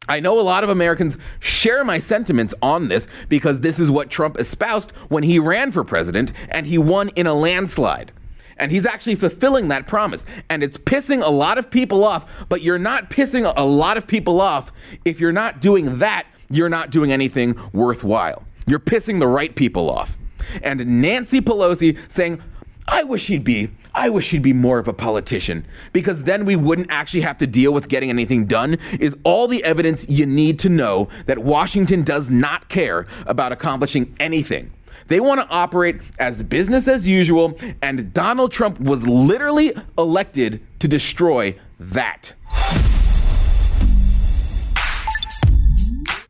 I 0.09 0.21
know 0.21 0.40
a 0.40 0.43
lot 0.43 0.64
of 0.64 0.71
Americans 0.71 1.19
share 1.38 1.85
my 1.85 1.99
sentiments 1.99 2.55
on 2.62 2.88
this 2.88 3.07
because 3.28 3.61
this 3.61 3.78
is 3.78 3.90
what 3.90 4.11
Trump 4.11 4.38
espoused 4.38 4.90
when 5.09 5.23
he 5.23 5.38
ran 5.38 5.71
for 5.71 5.85
president 5.85 6.33
and 6.49 6.67
he 6.67 6.78
won 6.78 7.11
in 7.11 7.26
a 7.26 7.35
landslide. 7.35 8.11
And 8.57 8.73
he's 8.73 8.87
actually 8.87 9.14
fulfilling 9.14 9.69
that 9.69 9.87
promise. 9.87 10.25
And 10.49 10.64
it's 10.64 10.78
pissing 10.78 11.23
a 11.23 11.31
lot 11.31 11.59
of 11.59 11.71
people 11.71 12.02
off, 12.05 12.25
but 12.49 12.62
you're 12.62 12.78
not 12.78 13.11
pissing 13.11 13.52
a 13.55 13.64
lot 13.64 13.97
of 13.97 14.07
people 14.07 14.40
off 14.40 14.73
if 15.05 15.21
you're 15.21 15.31
not 15.31 15.61
doing 15.61 15.99
that, 15.99 16.26
you're 16.50 16.71
not 16.71 16.90
doing 16.90 17.12
anything 17.12 17.55
worthwhile. 17.73 18.48
You're 18.68 18.78
pissing 18.78 19.18
the 19.18 19.26
right 19.26 19.54
people 19.54 19.90
off. 19.90 20.18
And 20.62 21.02
Nancy 21.02 21.40
Pelosi 21.40 21.98
saying, 22.10 22.42
I 22.87 23.02
wish 23.02 23.26
he'd 23.26 23.44
be, 23.44 23.70
I 23.94 24.08
wish 24.08 24.30
he'd 24.30 24.42
be 24.42 24.52
more 24.52 24.78
of 24.78 24.88
a 24.88 24.92
politician 24.92 25.66
because 25.92 26.25
then 26.25 26.44
we 26.44 26.56
wouldn't 26.56 26.90
actually 26.90 27.20
have 27.22 27.38
to 27.38 27.46
deal 27.46 27.72
with 27.72 27.88
getting 27.88 28.10
anything 28.10 28.46
done 28.46 28.78
is 28.98 29.16
all 29.25 29.48
the 29.48 29.62
evidence 29.64 30.06
you 30.08 30.25
need 30.25 30.58
to 30.60 30.68
know 30.68 31.08
that 31.26 31.38
Washington 31.38 32.02
does 32.02 32.30
not 32.30 32.68
care 32.68 33.06
about 33.26 33.52
accomplishing 33.52 34.14
anything. 34.20 34.72
They 35.08 35.20
want 35.20 35.40
to 35.40 35.48
operate 35.48 36.00
as 36.18 36.42
business 36.42 36.87
as 36.87 37.08
usual, 37.08 37.58
and 37.80 38.12
Donald 38.12 38.52
Trump 38.52 38.78
was 38.78 39.06
literally 39.06 39.75
elected 39.96 40.64
to 40.80 40.88
destroy 40.88 41.54
that. 41.80 42.34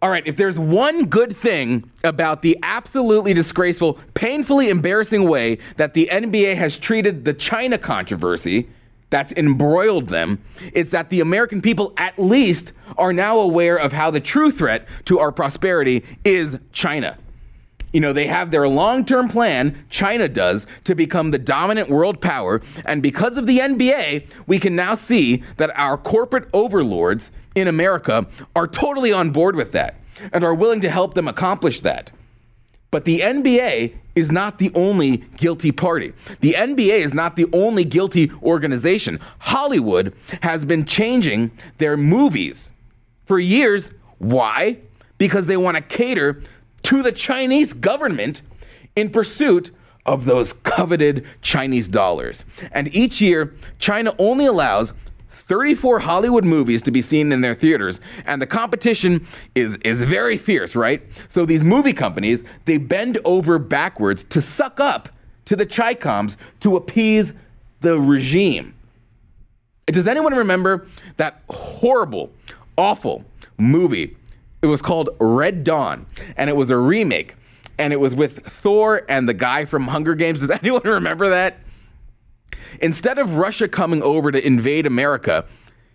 All 0.00 0.10
right, 0.10 0.24
if 0.26 0.36
there's 0.36 0.60
one 0.60 1.06
good 1.06 1.36
thing 1.36 1.90
about 2.04 2.42
the 2.42 2.56
absolutely 2.62 3.34
disgraceful, 3.34 3.98
painfully 4.14 4.68
embarrassing 4.68 5.28
way 5.28 5.58
that 5.76 5.94
the 5.94 6.08
NBA 6.12 6.54
has 6.54 6.78
treated 6.78 7.24
the 7.24 7.34
China 7.34 7.78
controversy 7.78 8.68
that's 9.10 9.32
embroiled 9.32 10.08
them, 10.08 10.40
it's 10.72 10.90
that 10.90 11.10
the 11.10 11.18
American 11.18 11.60
people 11.60 11.94
at 11.96 12.16
least 12.16 12.72
are 12.96 13.12
now 13.12 13.38
aware 13.38 13.76
of 13.76 13.92
how 13.92 14.08
the 14.08 14.20
true 14.20 14.52
threat 14.52 14.86
to 15.06 15.18
our 15.18 15.32
prosperity 15.32 16.04
is 16.24 16.58
China. 16.72 17.18
You 17.92 18.00
know, 18.00 18.12
they 18.12 18.26
have 18.26 18.52
their 18.52 18.68
long 18.68 19.04
term 19.04 19.28
plan, 19.28 19.84
China 19.90 20.28
does, 20.28 20.66
to 20.84 20.94
become 20.94 21.32
the 21.32 21.38
dominant 21.38 21.88
world 21.88 22.20
power. 22.20 22.60
And 22.84 23.02
because 23.02 23.36
of 23.36 23.46
the 23.46 23.58
NBA, 23.58 24.28
we 24.46 24.60
can 24.60 24.76
now 24.76 24.94
see 24.94 25.42
that 25.56 25.76
our 25.76 25.96
corporate 25.96 26.48
overlords 26.52 27.30
in 27.58 27.68
America 27.68 28.26
are 28.56 28.66
totally 28.66 29.12
on 29.12 29.30
board 29.30 29.56
with 29.56 29.72
that 29.72 29.96
and 30.32 30.44
are 30.44 30.54
willing 30.54 30.80
to 30.80 30.90
help 30.90 31.14
them 31.14 31.28
accomplish 31.28 31.80
that. 31.82 32.10
But 32.90 33.04
the 33.04 33.20
NBA 33.20 33.94
is 34.14 34.32
not 34.32 34.58
the 34.58 34.70
only 34.74 35.18
guilty 35.36 35.72
party. 35.72 36.12
The 36.40 36.54
NBA 36.54 37.00
is 37.04 37.12
not 37.12 37.36
the 37.36 37.46
only 37.52 37.84
guilty 37.84 38.32
organization. 38.42 39.20
Hollywood 39.38 40.14
has 40.42 40.64
been 40.64 40.86
changing 40.86 41.50
their 41.76 41.96
movies 41.96 42.70
for 43.26 43.38
years. 43.38 43.92
Why? 44.18 44.78
Because 45.18 45.46
they 45.46 45.56
want 45.56 45.76
to 45.76 45.82
cater 45.82 46.42
to 46.84 47.02
the 47.02 47.12
Chinese 47.12 47.74
government 47.74 48.42
in 48.96 49.10
pursuit 49.10 49.70
of 50.06 50.24
those 50.24 50.54
coveted 50.64 51.26
Chinese 51.42 51.86
dollars. 51.86 52.44
And 52.72 52.92
each 52.94 53.20
year, 53.20 53.54
China 53.78 54.14
only 54.18 54.46
allows 54.46 54.94
34 55.48 56.00
Hollywood 56.00 56.44
movies 56.44 56.82
to 56.82 56.90
be 56.90 57.02
seen 57.02 57.32
in 57.32 57.40
their 57.40 57.54
theaters, 57.54 58.00
and 58.26 58.40
the 58.40 58.46
competition 58.46 59.26
is 59.54 59.76
is 59.78 60.02
very 60.02 60.38
fierce, 60.38 60.76
right? 60.76 61.02
So 61.28 61.44
these 61.44 61.64
movie 61.64 61.92
companies, 61.92 62.44
they 62.66 62.76
bend 62.76 63.18
over 63.24 63.58
backwards 63.58 64.24
to 64.24 64.40
suck 64.40 64.78
up 64.78 65.08
to 65.46 65.56
the 65.56 65.66
Chicoms 65.66 66.36
to 66.60 66.76
appease 66.76 67.32
the 67.80 67.98
regime. 67.98 68.74
Does 69.86 70.06
anyone 70.06 70.34
remember 70.34 70.86
that 71.16 71.42
horrible, 71.48 72.30
awful 72.76 73.24
movie 73.56 74.16
it 74.60 74.66
was 74.66 74.82
called 74.82 75.10
Red 75.20 75.64
Dawn, 75.64 76.06
and 76.36 76.50
it 76.50 76.56
was 76.56 76.70
a 76.70 76.76
remake, 76.76 77.36
and 77.78 77.92
it 77.92 78.00
was 78.00 78.14
with 78.14 78.44
Thor 78.46 79.02
and 79.08 79.28
the 79.28 79.34
guy 79.34 79.64
from 79.64 79.88
Hunger 79.88 80.14
Games. 80.14 80.40
Does 80.40 80.50
anyone 80.62 80.82
remember 80.82 81.28
that? 81.28 81.58
Instead 82.80 83.18
of 83.18 83.36
Russia 83.36 83.68
coming 83.68 84.02
over 84.02 84.30
to 84.32 84.46
invade 84.46 84.86
America, 84.86 85.44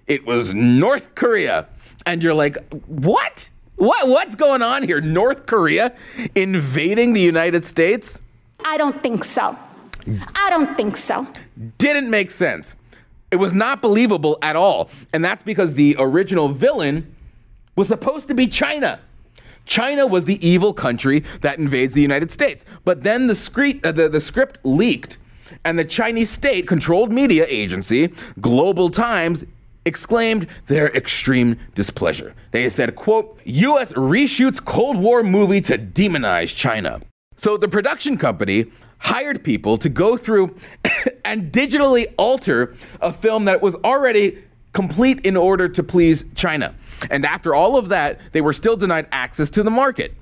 it 0.08 0.25
was 0.25 0.53
North 0.53 1.15
Korea. 1.15 1.68
And 2.06 2.22
you're 2.22 2.34
like, 2.34 2.58
what? 2.88 3.50
What 3.75 4.08
what's 4.08 4.36
going 4.36 4.62
on 4.62 4.84
here? 4.84 5.01
North 5.01 5.46
Korea 5.46 5.96
invading 6.36 7.13
the 7.13 7.22
United 7.22 7.65
States? 7.65 8.20
I 8.63 8.77
don't 8.77 9.01
think 9.01 9.24
so. 9.24 9.58
I 10.36 10.50
don't 10.50 10.75
think 10.77 10.98
so. 10.98 11.27
Didn't 11.77 12.10
make 12.10 12.32
sense. 12.32 12.75
It 13.32 13.38
was 13.38 13.53
not 13.53 13.82
believable 13.82 14.38
at 14.42 14.56
all. 14.56 14.89
And 15.12 15.25
that's 15.25 15.42
because 15.42 15.74
the 15.74 15.96
original 15.98 16.50
villain 16.50 17.15
was 17.75 17.88
supposed 17.88 18.27
to 18.27 18.36
be 18.36 18.48
China. 18.48 19.00
China 19.65 20.06
was 20.06 20.25
the 20.25 20.46
evil 20.46 20.74
country 20.74 21.24
that 21.42 21.58
invades 21.58 21.94
the 21.94 22.01
United 22.01 22.30
States. 22.32 22.63
But 22.84 23.03
then 23.03 23.27
the 23.27 23.36
script, 23.36 23.86
uh, 23.86 23.92
the, 23.92 24.10
the 24.10 24.22
script 24.22 24.60
leaked, 24.63 25.18
and 25.63 25.77
the 25.77 25.85
Chinese 25.85 26.29
state 26.29 26.67
controlled 26.67 27.12
media 27.12 27.45
agency, 27.47 28.13
Global 28.39 28.89
Times, 28.89 29.45
exclaimed 29.85 30.47
their 30.67 30.95
extreme 30.95 31.57
displeasure. 31.75 32.33
They 32.51 32.69
said, 32.69 32.95
quote, 32.95 33.39
US 33.45 33.93
reshoots 33.93 34.63
Cold 34.63 34.97
War 34.97 35.23
movie 35.23 35.62
to 35.62 35.77
demonize 35.77 36.55
China. 36.55 37.01
So 37.38 37.57
the 37.57 37.67
production 37.67 38.17
company 38.17 38.65
hired 39.00 39.43
people 39.43 39.77
to 39.77 39.89
go 39.89 40.15
through 40.15 40.55
and 41.25 41.51
digitally 41.51 42.13
alter 42.17 42.75
a 43.01 43.12
film 43.12 43.45
that 43.45 43.62
was 43.62 43.75
already 43.83 44.41
complete 44.71 45.19
in 45.25 45.35
order 45.35 45.67
to 45.69 45.83
please 45.83 46.23
China. 46.35 46.73
And 47.12 47.25
after 47.25 47.53
all 47.53 47.75
of 47.75 47.89
that, 47.89 48.19
they 48.31 48.41
were 48.41 48.53
still 48.53 48.77
denied 48.77 49.07
access 49.12 49.50
to 49.51 49.63
the 49.63 49.69
market. 49.69 50.13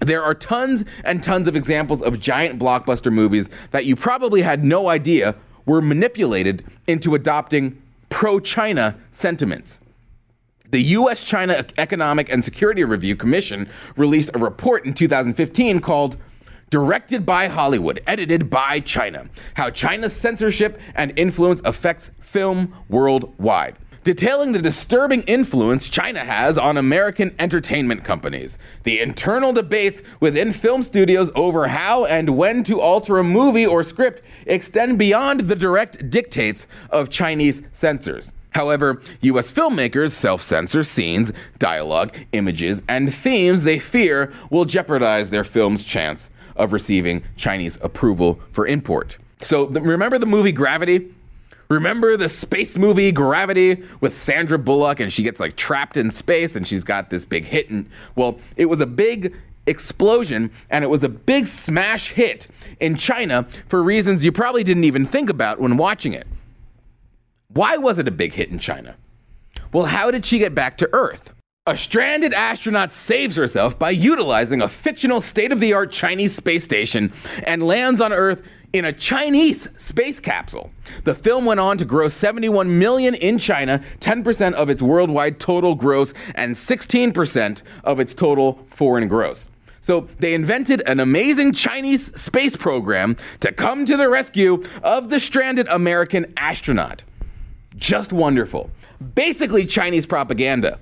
There 0.00 0.22
are 0.22 0.34
tons 0.34 0.84
and 1.04 1.22
tons 1.22 1.48
of 1.48 1.56
examples 1.56 2.02
of 2.02 2.20
giant 2.20 2.58
blockbuster 2.58 3.12
movies 3.12 3.48
that 3.70 3.86
you 3.86 3.96
probably 3.96 4.42
had 4.42 4.64
no 4.64 4.88
idea 4.88 5.36
were 5.66 5.80
manipulated 5.80 6.64
into 6.86 7.14
adopting 7.14 7.80
pro 8.08 8.40
China 8.40 8.98
sentiments. 9.10 9.80
The 10.70 10.80
US 10.80 11.22
China 11.22 11.64
Economic 11.78 12.28
and 12.28 12.44
Security 12.44 12.82
Review 12.84 13.14
Commission 13.14 13.68
released 13.96 14.30
a 14.34 14.38
report 14.38 14.84
in 14.84 14.92
2015 14.92 15.80
called 15.80 16.16
Directed 16.70 17.24
by 17.24 17.46
Hollywood, 17.46 18.02
edited 18.06 18.50
by 18.50 18.80
China 18.80 19.28
How 19.54 19.70
China's 19.70 20.14
Censorship 20.14 20.80
and 20.96 21.16
Influence 21.16 21.60
Affects 21.64 22.10
Film 22.20 22.74
Worldwide 22.88 23.76
detailing 24.04 24.52
the 24.52 24.62
disturbing 24.62 25.22
influence 25.22 25.88
China 25.88 26.20
has 26.20 26.56
on 26.56 26.76
American 26.76 27.34
entertainment 27.38 28.04
companies, 28.04 28.58
the 28.84 29.00
internal 29.00 29.52
debates 29.52 30.02
within 30.20 30.52
film 30.52 30.82
studios 30.82 31.30
over 31.34 31.66
how 31.66 32.04
and 32.04 32.36
when 32.36 32.62
to 32.64 32.80
alter 32.80 33.18
a 33.18 33.24
movie 33.24 33.66
or 33.66 33.82
script 33.82 34.22
extend 34.46 34.98
beyond 34.98 35.40
the 35.40 35.56
direct 35.56 36.10
dictates 36.10 36.66
of 36.90 37.08
Chinese 37.08 37.62
censors. 37.72 38.30
However, 38.50 39.02
US 39.22 39.50
filmmakers 39.50 40.12
self 40.12 40.42
censor 40.42 40.84
scenes, 40.84 41.32
dialogue, 41.58 42.14
images, 42.32 42.82
and 42.88 43.12
themes 43.12 43.64
they 43.64 43.78
fear 43.80 44.32
will 44.50 44.64
jeopardize 44.64 45.30
their 45.30 45.44
film's 45.44 45.82
chance 45.82 46.30
of 46.54 46.72
receiving 46.72 47.24
Chinese 47.36 47.78
approval 47.80 48.38
for 48.52 48.66
import. 48.66 49.18
So, 49.40 49.66
remember 49.66 50.18
the 50.18 50.26
movie 50.26 50.52
Gravity? 50.52 51.12
Remember 51.68 52.16
the 52.16 52.28
space 52.28 52.76
movie 52.76 53.10
Gravity 53.12 53.82
with 54.00 54.16
Sandra 54.16 54.58
Bullock 54.58 55.00
and 55.00 55.12
she 55.12 55.22
gets 55.22 55.40
like 55.40 55.56
trapped 55.56 55.96
in 55.96 56.10
space 56.10 56.56
and 56.56 56.66
she's 56.66 56.84
got 56.84 57.10
this 57.10 57.24
big 57.24 57.44
hit 57.44 57.70
and 57.70 57.88
well, 58.16 58.38
it 58.56 58.66
was 58.66 58.80
a 58.80 58.86
big 58.86 59.34
explosion 59.66 60.50
and 60.70 60.84
it 60.84 60.88
was 60.88 61.02
a 61.02 61.08
big 61.08 61.46
smash 61.46 62.10
hit 62.10 62.46
in 62.80 62.96
China 62.96 63.46
for 63.68 63.82
reasons 63.82 64.24
you 64.24 64.32
probably 64.32 64.62
didn't 64.64 64.84
even 64.84 65.06
think 65.06 65.30
about 65.30 65.58
when 65.58 65.76
watching 65.76 66.12
it. 66.12 66.26
Why 67.48 67.76
was 67.76 67.98
it 67.98 68.08
a 68.08 68.12
big 68.12 68.34
hit 68.34 68.50
in 68.50 68.58
China? 68.58 68.96
Well, 69.72 69.86
how 69.86 70.10
did 70.10 70.26
she 70.26 70.38
get 70.38 70.54
back 70.54 70.76
to 70.78 70.88
Earth? 70.92 71.32
A 71.66 71.76
stranded 71.76 72.34
astronaut 72.34 72.92
saves 72.92 73.36
herself 73.36 73.78
by 73.78 73.90
utilizing 73.90 74.60
a 74.60 74.68
fictional 74.68 75.22
state 75.22 75.50
of 75.50 75.60
the 75.60 75.72
art 75.72 75.90
Chinese 75.90 76.34
space 76.36 76.62
station 76.62 77.10
and 77.44 77.62
lands 77.62 78.02
on 78.02 78.12
Earth 78.12 78.42
in 78.74 78.84
a 78.84 78.92
Chinese 78.92 79.68
space 79.78 80.18
capsule. 80.18 80.70
The 81.04 81.14
film 81.14 81.44
went 81.44 81.60
on 81.60 81.78
to 81.78 81.84
gross 81.84 82.12
71 82.14 82.76
million 82.76 83.14
in 83.14 83.38
China, 83.38 83.80
10% 84.00 84.52
of 84.54 84.68
its 84.68 84.82
worldwide 84.82 85.38
total 85.38 85.76
gross 85.76 86.12
and 86.34 86.56
16% 86.56 87.62
of 87.84 88.00
its 88.00 88.12
total 88.12 88.58
foreign 88.66 89.06
gross. 89.06 89.48
So 89.80 90.08
they 90.18 90.34
invented 90.34 90.82
an 90.86 90.98
amazing 90.98 91.52
Chinese 91.52 92.10
space 92.20 92.56
program 92.56 93.16
to 93.40 93.52
come 93.52 93.86
to 93.86 93.96
the 93.96 94.08
rescue 94.08 94.64
of 94.82 95.08
the 95.08 95.20
stranded 95.20 95.68
American 95.68 96.32
astronaut. 96.36 97.04
Just 97.76 98.12
wonderful. 98.12 98.70
Basically 99.14 99.66
Chinese 99.66 100.04
propaganda. 100.04 100.80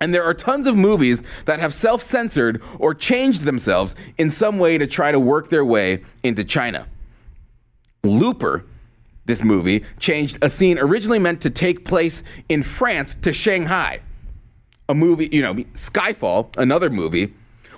And 0.00 0.12
there 0.12 0.24
are 0.24 0.34
tons 0.34 0.66
of 0.66 0.74
movies 0.74 1.22
that 1.44 1.60
have 1.60 1.72
self 1.72 2.02
censored 2.02 2.60
or 2.80 2.94
changed 2.94 3.42
themselves 3.42 3.94
in 4.18 4.28
some 4.28 4.58
way 4.58 4.76
to 4.76 4.88
try 4.88 5.12
to 5.12 5.20
work 5.20 5.48
their 5.48 5.64
way 5.64 6.02
into 6.24 6.42
China. 6.42 6.88
Looper, 8.04 8.64
this 9.26 9.44
movie, 9.44 9.84
changed 10.00 10.36
a 10.42 10.50
scene 10.50 10.78
originally 10.78 11.20
meant 11.20 11.40
to 11.42 11.50
take 11.50 11.84
place 11.84 12.22
in 12.48 12.64
France 12.64 13.16
to 13.22 13.32
Shanghai. 13.32 14.00
A 14.88 14.94
movie, 14.94 15.28
you 15.30 15.40
know, 15.40 15.54
Skyfall, 15.54 16.56
another 16.56 16.90
movie, 16.90 17.32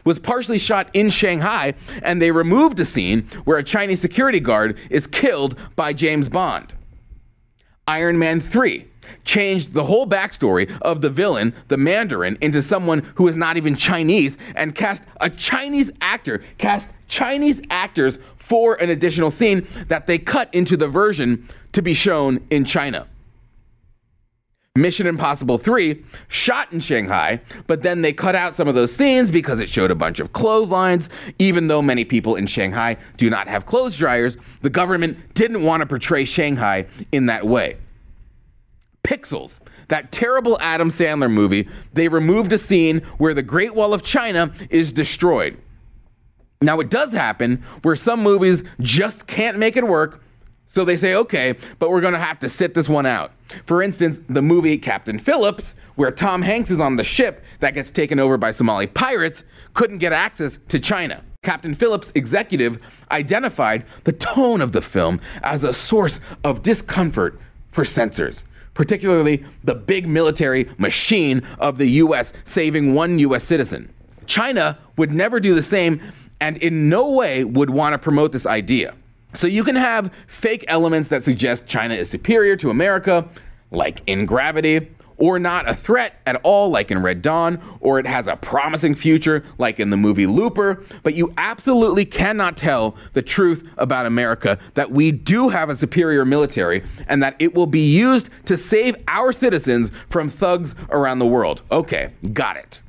was 0.05 0.19
partially 0.19 0.59
shot 0.59 0.89
in 0.95 1.11
Shanghai, 1.11 1.75
and 2.03 2.21
they 2.23 2.31
removed 2.31 2.81
a 2.81 2.87
scene 2.87 3.29
where 3.45 3.59
a 3.59 3.63
Chinese 3.63 4.01
security 4.01 4.41
guard 4.41 4.79
is 4.89 5.07
killed 5.07 5.59
by 5.77 5.93
James 5.93 6.31
Bond. 6.31 6.73
Iron 7.87 8.19
Man 8.19 8.41
3 8.41 8.87
changed 9.25 9.75
the 9.75 9.85
whole 9.85 10.07
backstory 10.07 10.75
of 10.81 11.03
the 11.03 11.11
villain, 11.11 11.55
the 11.69 11.77
Mandarin, 11.77 12.39
into 12.41 12.63
someone 12.63 13.01
who 13.17 13.29
is 13.29 13.37
not 13.37 13.59
even 13.59 13.77
Chinese 13.77 14.39
and 14.57 14.75
cast 14.75 15.03
a 15.21 15.29
Chinese 15.29 15.91
actor, 16.01 16.43
cast 16.57 16.89
Chinese 17.09 17.61
actors 17.71 18.19
for 18.37 18.75
an 18.75 18.91
additional 18.91 19.31
scene 19.31 19.67
that 19.89 20.07
they 20.07 20.19
cut 20.19 20.53
into 20.53 20.77
the 20.77 20.89
version 20.89 21.49
to 21.73 21.83
be 21.83 21.95
shown 21.95 22.47
in 22.51 22.65
China. 22.65 23.07
Mission 24.77 25.07
Impossible 25.07 25.57
3 25.57 26.05
shot 26.27 26.73
in 26.73 26.81
Shanghai, 26.81 27.41
but 27.69 27.83
then 27.83 28.03
they 28.03 28.13
cut 28.13 28.35
out 28.35 28.57
some 28.57 28.67
of 28.67 28.75
those 28.75 28.93
scenes 28.93 29.31
because 29.31 29.61
it 29.61 29.69
showed 29.69 29.93
a 29.93 29.95
bunch 29.95 30.19
of 30.19 30.33
clotheslines. 30.33 31.09
Even 31.39 31.69
though 31.69 31.81
many 31.81 32.05
people 32.05 32.35
in 32.35 32.49
Shanghai 32.49 32.97
do 33.17 33.31
not 33.31 33.47
have 33.47 33.67
clothes 33.67 33.97
dryers, 33.97 34.37
the 34.63 34.71
government 34.71 35.35
didn't 35.35 35.63
want 35.63 35.83
to 35.83 35.87
portray 35.87 36.25
Shanghai 36.25 36.87
in 37.13 37.27
that 37.27 37.47
way. 37.47 37.77
Pixels, 39.05 39.61
that 39.89 40.11
terrible 40.11 40.59
Adam 40.61 40.91
Sandler 40.91 41.31
movie, 41.31 41.69
they 41.93 42.09
removed 42.09 42.53
a 42.53 42.59
scene 42.59 42.99
where 43.19 43.33
the 43.33 43.43
Great 43.43 43.77
Wall 43.77 43.95
of 43.95 44.03
China 44.03 44.51
is 44.71 44.91
destroyed. 44.91 45.57
Now, 46.65 46.81
it 46.81 46.89
does 46.89 47.13
happen 47.13 47.63
where 47.83 47.95
some 47.95 48.23
movies 48.23 48.65
just 48.81 49.27
can't 49.27 49.59
make 49.59 49.77
it 49.77 49.87
work, 49.87 50.23
so 50.67 50.85
they 50.85 50.97
say, 50.97 51.15
okay, 51.15 51.55
but 51.79 51.91
we're 51.91 52.01
going 52.01 52.15
to 52.15 52.19
have 52.19 52.39
to 52.41 52.49
sit 52.49 52.73
this 52.75 52.89
one 52.89 53.07
out. 53.07 53.33
For 53.67 53.83
instance, 53.83 54.19
the 54.29 54.41
movie 54.41 54.79
Captain 54.79 55.19
Phillips, 55.19 55.75
where 55.97 56.11
Tom 56.11 56.43
Hanks 56.43 56.71
is 56.71 56.81
on 56.81 56.97
the 56.97 57.05
ship 57.05 57.45
that 57.61 57.75
gets 57.75 57.91
taken 57.91 58.19
over 58.19 58.39
by 58.39 58.51
Somali 58.51 58.87
pirates, 58.87 59.45
couldn't 59.75 59.99
get 59.99 60.13
access 60.13 60.59
to 60.69 60.81
China. 60.81 61.23
Captain 61.43 61.75
Phillips' 61.75 62.11
executive 62.15 62.81
identified 63.11 63.85
the 64.05 64.13
tone 64.13 64.63
of 64.63 64.73
the 64.73 64.81
film 64.81 65.21
as 65.43 65.63
a 65.63 65.75
source 65.75 66.19
of 66.43 66.63
discomfort 66.63 67.39
for 67.71 67.85
censors, 67.85 68.43
particularly 68.73 69.45
the 69.63 69.75
big 69.75 70.09
military 70.09 70.69
machine 70.79 71.43
of 71.59 71.77
the 71.77 71.87
US 71.87 72.33
saving 72.47 72.95
one 72.95 73.19
US 73.19 73.45
citizen. 73.45 73.93
China 74.27 74.79
would 74.97 75.13
never 75.13 75.39
do 75.39 75.55
the 75.55 75.63
same 75.63 76.01
and 76.41 76.57
in 76.59 76.89
no 76.89 77.11
way 77.13 77.45
would 77.45 77.71
want 77.71 77.93
to 77.95 77.99
promote 77.99 78.33
this 78.33 78.47
idea. 78.47 78.95
So 79.35 79.47
you 79.47 79.65
can 79.65 79.77
have 79.77 80.13
fake 80.27 80.65
elements 80.69 81.09
that 81.09 81.25
suggest 81.25 81.67
China 81.67 81.95
is 81.95 82.09
superior 82.09 82.57
to 82.57 82.71
America, 82.71 83.29
like 83.71 84.03
in 84.07 84.27
gravity, 84.27 84.91
or 85.17 85.39
not 85.39 85.69
a 85.69 85.75
threat 85.75 86.21
at 86.27 86.41
all, 86.43 86.71
like 86.71 86.91
in 86.91 87.01
Red 87.03 87.23
Dawn, 87.23 87.61
or 87.81 87.99
it 87.99 88.07
has 88.07 88.27
a 88.27 88.37
promising 88.37 88.95
future, 88.95 89.45
like 89.59 89.79
in 89.79 89.91
the 89.91 89.97
movie 89.97 90.27
Looper, 90.27 90.85
but 91.03 91.15
you 91.15 91.33
absolutely 91.37 92.05
cannot 92.05 92.57
tell 92.57 92.97
the 93.13 93.23
truth 93.23 93.69
about 93.77 94.07
America 94.07 94.59
that 94.75 94.91
we 94.91 95.13
do 95.13 95.49
have 95.49 95.71
a 95.71 95.77
superior 95.77 96.25
military 96.25 96.83
and 97.07 97.23
that 97.23 97.37
it 97.39 97.55
will 97.55 97.67
be 97.67 97.85
used 97.85 98.29
to 98.47 98.57
save 98.57 98.97
our 99.09 99.33
citizens 99.33 99.91
from 100.09 100.29
thugs 100.29 100.75
around 100.91 101.19
the 101.19 101.27
world. 101.27 101.63
Okay, 101.71 102.11
got 102.33 102.57
it. 102.57 102.81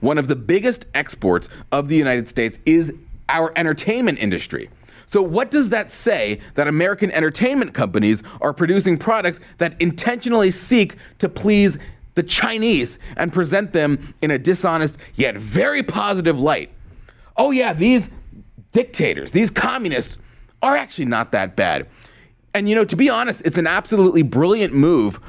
One 0.00 0.18
of 0.18 0.28
the 0.28 0.36
biggest 0.36 0.86
exports 0.94 1.48
of 1.72 1.88
the 1.88 1.96
United 1.96 2.28
States 2.28 2.58
is 2.66 2.92
our 3.28 3.52
entertainment 3.56 4.18
industry. 4.18 4.70
So, 5.06 5.22
what 5.22 5.50
does 5.50 5.70
that 5.70 5.90
say 5.90 6.40
that 6.54 6.68
American 6.68 7.10
entertainment 7.10 7.72
companies 7.72 8.22
are 8.42 8.52
producing 8.52 8.98
products 8.98 9.40
that 9.56 9.80
intentionally 9.80 10.50
seek 10.50 10.96
to 11.18 11.30
please 11.30 11.78
the 12.14 12.22
Chinese 12.22 12.98
and 13.16 13.32
present 13.32 13.72
them 13.72 14.14
in 14.20 14.30
a 14.30 14.38
dishonest 14.38 14.98
yet 15.14 15.36
very 15.36 15.82
positive 15.82 16.38
light? 16.38 16.70
Oh, 17.38 17.52
yeah, 17.52 17.72
these 17.72 18.10
dictators, 18.72 19.32
these 19.32 19.48
communists 19.48 20.18
are 20.62 20.76
actually 20.76 21.06
not 21.06 21.32
that 21.32 21.56
bad. 21.56 21.86
And, 22.52 22.68
you 22.68 22.74
know, 22.74 22.84
to 22.84 22.96
be 22.96 23.08
honest, 23.08 23.40
it's 23.44 23.56
an 23.58 23.66
absolutely 23.66 24.22
brilliant 24.22 24.74
move 24.74 25.20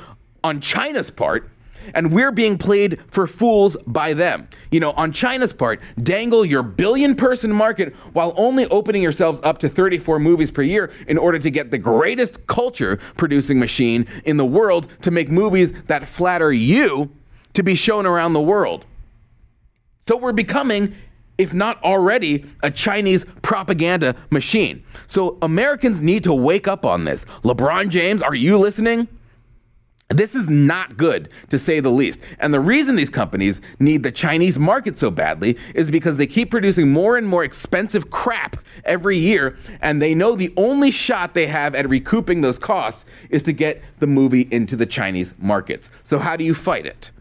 on 0.43 0.59
China's 0.59 1.09
part 1.09 1.49
and 1.93 2.11
we're 2.11 2.31
being 2.31 2.57
played 2.57 2.99
for 3.09 3.27
fools 3.27 3.77
by 3.87 4.13
them. 4.13 4.47
You 4.71 4.79
know, 4.79 4.91
on 4.91 5.11
China's 5.11 5.53
part, 5.53 5.81
dangle 6.01 6.45
your 6.45 6.63
billion 6.63 7.15
person 7.15 7.51
market 7.51 7.95
while 8.13 8.33
only 8.37 8.67
opening 8.67 9.01
yourselves 9.01 9.39
up 9.43 9.57
to 9.59 9.69
34 9.69 10.19
movies 10.19 10.51
per 10.51 10.61
year 10.61 10.91
in 11.07 11.17
order 11.17 11.39
to 11.39 11.49
get 11.49 11.71
the 11.71 11.77
greatest 11.77 12.47
culture 12.47 12.97
producing 13.17 13.59
machine 13.59 14.07
in 14.25 14.37
the 14.37 14.45
world 14.45 14.87
to 15.01 15.11
make 15.11 15.29
movies 15.29 15.73
that 15.87 16.07
flatter 16.07 16.51
you 16.51 17.11
to 17.53 17.63
be 17.63 17.75
shown 17.75 18.05
around 18.05 18.33
the 18.33 18.41
world. 18.41 18.85
So 20.07 20.17
we're 20.17 20.33
becoming 20.33 20.95
if 21.39 21.53
not 21.53 21.81
already, 21.83 22.45
a 22.61 22.69
Chinese 22.69 23.25
propaganda 23.41 24.13
machine. 24.29 24.83
So 25.07 25.37
Americans 25.41 26.01
need 26.01 26.25
to 26.25 26.33
wake 26.33 26.67
up 26.67 26.85
on 26.85 27.05
this. 27.05 27.23
LeBron 27.45 27.87
James, 27.87 28.21
are 28.21 28.35
you 28.35 28.57
listening? 28.57 29.07
This 30.09 30.33
is 30.33 30.49
not 30.49 30.97
good, 30.97 31.29
to 31.49 31.59
say 31.59 31.79
the 31.79 31.91
least. 31.91 32.19
And 32.39 32.51
the 32.51 32.59
reason 32.59 32.95
these 32.95 33.11
companies 33.11 33.61
need 33.79 34.01
the 34.01 34.11
Chinese 34.11 34.57
market 34.57 34.97
so 34.97 35.11
badly 35.11 35.55
is 35.75 35.91
because 35.91 36.17
they 36.17 36.25
keep 36.25 36.49
producing 36.49 36.91
more 36.91 37.15
and 37.15 37.27
more 37.27 37.43
expensive 37.43 38.09
crap 38.09 38.57
every 38.85 39.19
year, 39.19 39.55
and 39.81 40.01
they 40.01 40.15
know 40.15 40.35
the 40.35 40.51
only 40.57 40.89
shot 40.89 41.35
they 41.35 41.45
have 41.45 41.75
at 41.75 41.87
recouping 41.87 42.41
those 42.41 42.57
costs 42.57 43.05
is 43.29 43.43
to 43.43 43.53
get 43.53 43.83
the 43.99 44.07
movie 44.07 44.47
into 44.49 44.75
the 44.75 44.87
Chinese 44.87 45.35
markets. 45.37 45.91
So, 46.03 46.17
how 46.17 46.35
do 46.35 46.43
you 46.43 46.55
fight 46.55 46.87
it? 46.87 47.11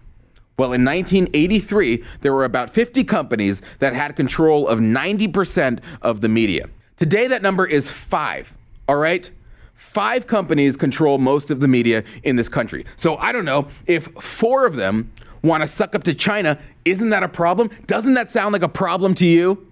Well, 0.56 0.72
in 0.72 0.82
1983, 0.82 2.02
there 2.22 2.32
were 2.32 2.44
about 2.44 2.70
50 2.70 3.04
companies 3.04 3.60
that 3.80 3.92
had 3.92 4.16
control 4.16 4.66
of 4.66 4.78
90% 4.78 5.80
of 6.00 6.22
the 6.22 6.28
media. 6.28 6.70
Today, 6.96 7.28
that 7.28 7.42
number 7.42 7.66
is 7.66 7.90
five, 7.90 8.54
all 8.88 8.96
right? 8.96 9.30
Five 9.78 10.26
companies 10.26 10.76
control 10.76 11.18
most 11.18 11.52
of 11.52 11.60
the 11.60 11.68
media 11.68 12.02
in 12.24 12.34
this 12.34 12.48
country. 12.48 12.84
So 12.96 13.16
I 13.16 13.30
don't 13.30 13.44
know 13.44 13.68
if 13.86 14.06
four 14.20 14.66
of 14.66 14.74
them 14.74 15.10
want 15.42 15.62
to 15.62 15.68
suck 15.68 15.94
up 15.94 16.02
to 16.02 16.14
China. 16.14 16.58
Isn't 16.84 17.10
that 17.10 17.22
a 17.22 17.28
problem? 17.28 17.70
Doesn't 17.86 18.14
that 18.14 18.32
sound 18.32 18.52
like 18.52 18.62
a 18.62 18.68
problem 18.68 19.14
to 19.14 19.24
you? 19.24 19.66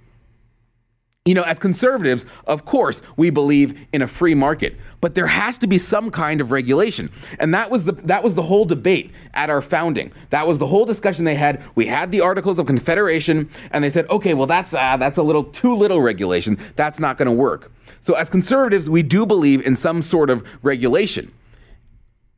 You 1.25 1.35
know, 1.35 1.43
as 1.43 1.59
conservatives, 1.59 2.25
of 2.47 2.65
course, 2.65 3.03
we 3.17 3.31
believe 3.31 3.77
in 3.93 4.01
a 4.01 4.07
free 4.07 4.37
market, 4.37 4.77
but 5.01 5.17
there 5.17 5.27
has 5.27 5.59
to 5.59 5.67
be 5.67 5.77
some 5.77 6.13
kind 6.13 6.41
of 6.41 6.53
regulation. 6.53 7.11
And 7.41 7.53
that 7.53 7.69
was 7.69 7.85
the 7.85 7.93
that 7.93 8.23
was 8.23 8.37
the 8.37 8.43
whole 8.43 8.65
debate 8.65 9.11
at 9.35 9.51
our 9.51 9.61
founding. 9.61 10.13
That 10.31 10.47
was 10.47 10.59
the 10.59 10.69
whole 10.69 10.85
discussion 10.85 11.25
they 11.25 11.35
had. 11.35 11.61
We 11.75 11.87
had 11.87 12.13
the 12.13 12.21
Articles 12.21 12.61
of 12.61 12.67
Confederation, 12.67 13.51
and 13.73 13.83
they 13.83 13.91
said, 13.91 14.09
"Okay, 14.09 14.35
well 14.35 14.47
that's 14.47 14.73
uh, 14.73 14.97
that's 14.99 15.19
a 15.19 15.23
little 15.23 15.43
too 15.43 15.75
little 15.75 16.01
regulation. 16.01 16.59
That's 16.77 17.01
not 17.01 17.19
going 17.19 17.27
to 17.27 17.33
work." 17.33 17.73
So 18.07 18.15
as 18.15 18.31
conservatives, 18.31 18.89
we 18.89 19.03
do 19.03 19.27
believe 19.27 19.67
in 19.67 19.75
some 19.75 20.01
sort 20.01 20.31
of 20.31 20.47
regulation. 20.63 21.33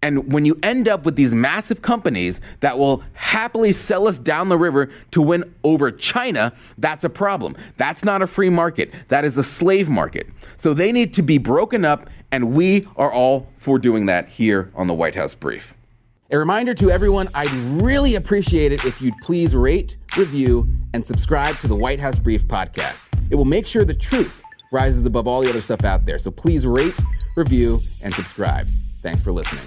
And 0.01 0.33
when 0.33 0.47
you 0.47 0.59
end 0.63 0.89
up 0.89 1.05
with 1.05 1.15
these 1.15 1.35
massive 1.35 1.83
companies 1.83 2.41
that 2.61 2.79
will 2.79 3.03
happily 3.13 3.75
sell 3.75 4.09
us 4.09 4.19
down 4.19 4.49
the 4.49 4.57
river 4.57 4.89
to 5.11 5.21
win 5.21 5.55
over 5.65 5.91
China, 5.91 6.55
that's 6.79 7.05
a 7.05 7.11
problem. 7.11 7.55
That's 7.77 8.03
not 8.03 8.23
a 8.23 8.27
free 8.27 8.49
market. 8.49 8.95
That 9.09 9.27
is 9.27 9.37
a 9.37 9.43
slave 9.45 9.91
market. 9.91 10.27
So 10.57 10.73
they 10.73 10.91
need 10.91 11.13
to 11.13 11.23
be 11.23 11.37
broken 11.37 11.85
up, 11.85 12.09
and 12.33 12.55
we 12.55 12.89
are 12.97 13.13
all 13.13 13.47
for 13.59 13.79
doing 13.79 14.07
that 14.07 14.31
here 14.31 14.73
on 14.75 14.87
the 14.87 14.95
White 14.95 15.17
House 15.17 15.35
Brief. 15.35 15.75
A 16.31 16.39
reminder 16.39 16.73
to 16.77 16.91
everyone 16.91 17.29
I'd 17.35 17.53
really 17.83 18.15
appreciate 18.15 18.73
it 18.73 18.87
if 18.87 19.03
you'd 19.03 19.19
please 19.21 19.55
rate, 19.55 19.99
review, 20.17 20.67
and 20.95 21.07
subscribe 21.07 21.57
to 21.57 21.69
the 21.69 21.77
White 21.77 22.01
House 22.01 22.19
Brief 22.19 22.49
podcast. 22.49 23.09
It 23.29 23.35
will 23.35 23.45
make 23.45 23.67
sure 23.67 23.85
the 23.85 23.93
truth 23.93 24.43
rises 24.71 25.07
above 25.07 25.27
all 25.27 25.43
the 25.43 25.49
other 25.51 25.61
stuff 25.61 25.85
out 25.85 26.05
there. 26.05 26.19
So 26.19 26.31
please 26.31 26.67
rate, 26.67 26.99
review, 27.37 27.81
and 28.03 28.15
subscribe. 28.15 28.67
Thanks 29.03 29.23
for 29.23 29.33
listening. 29.33 29.65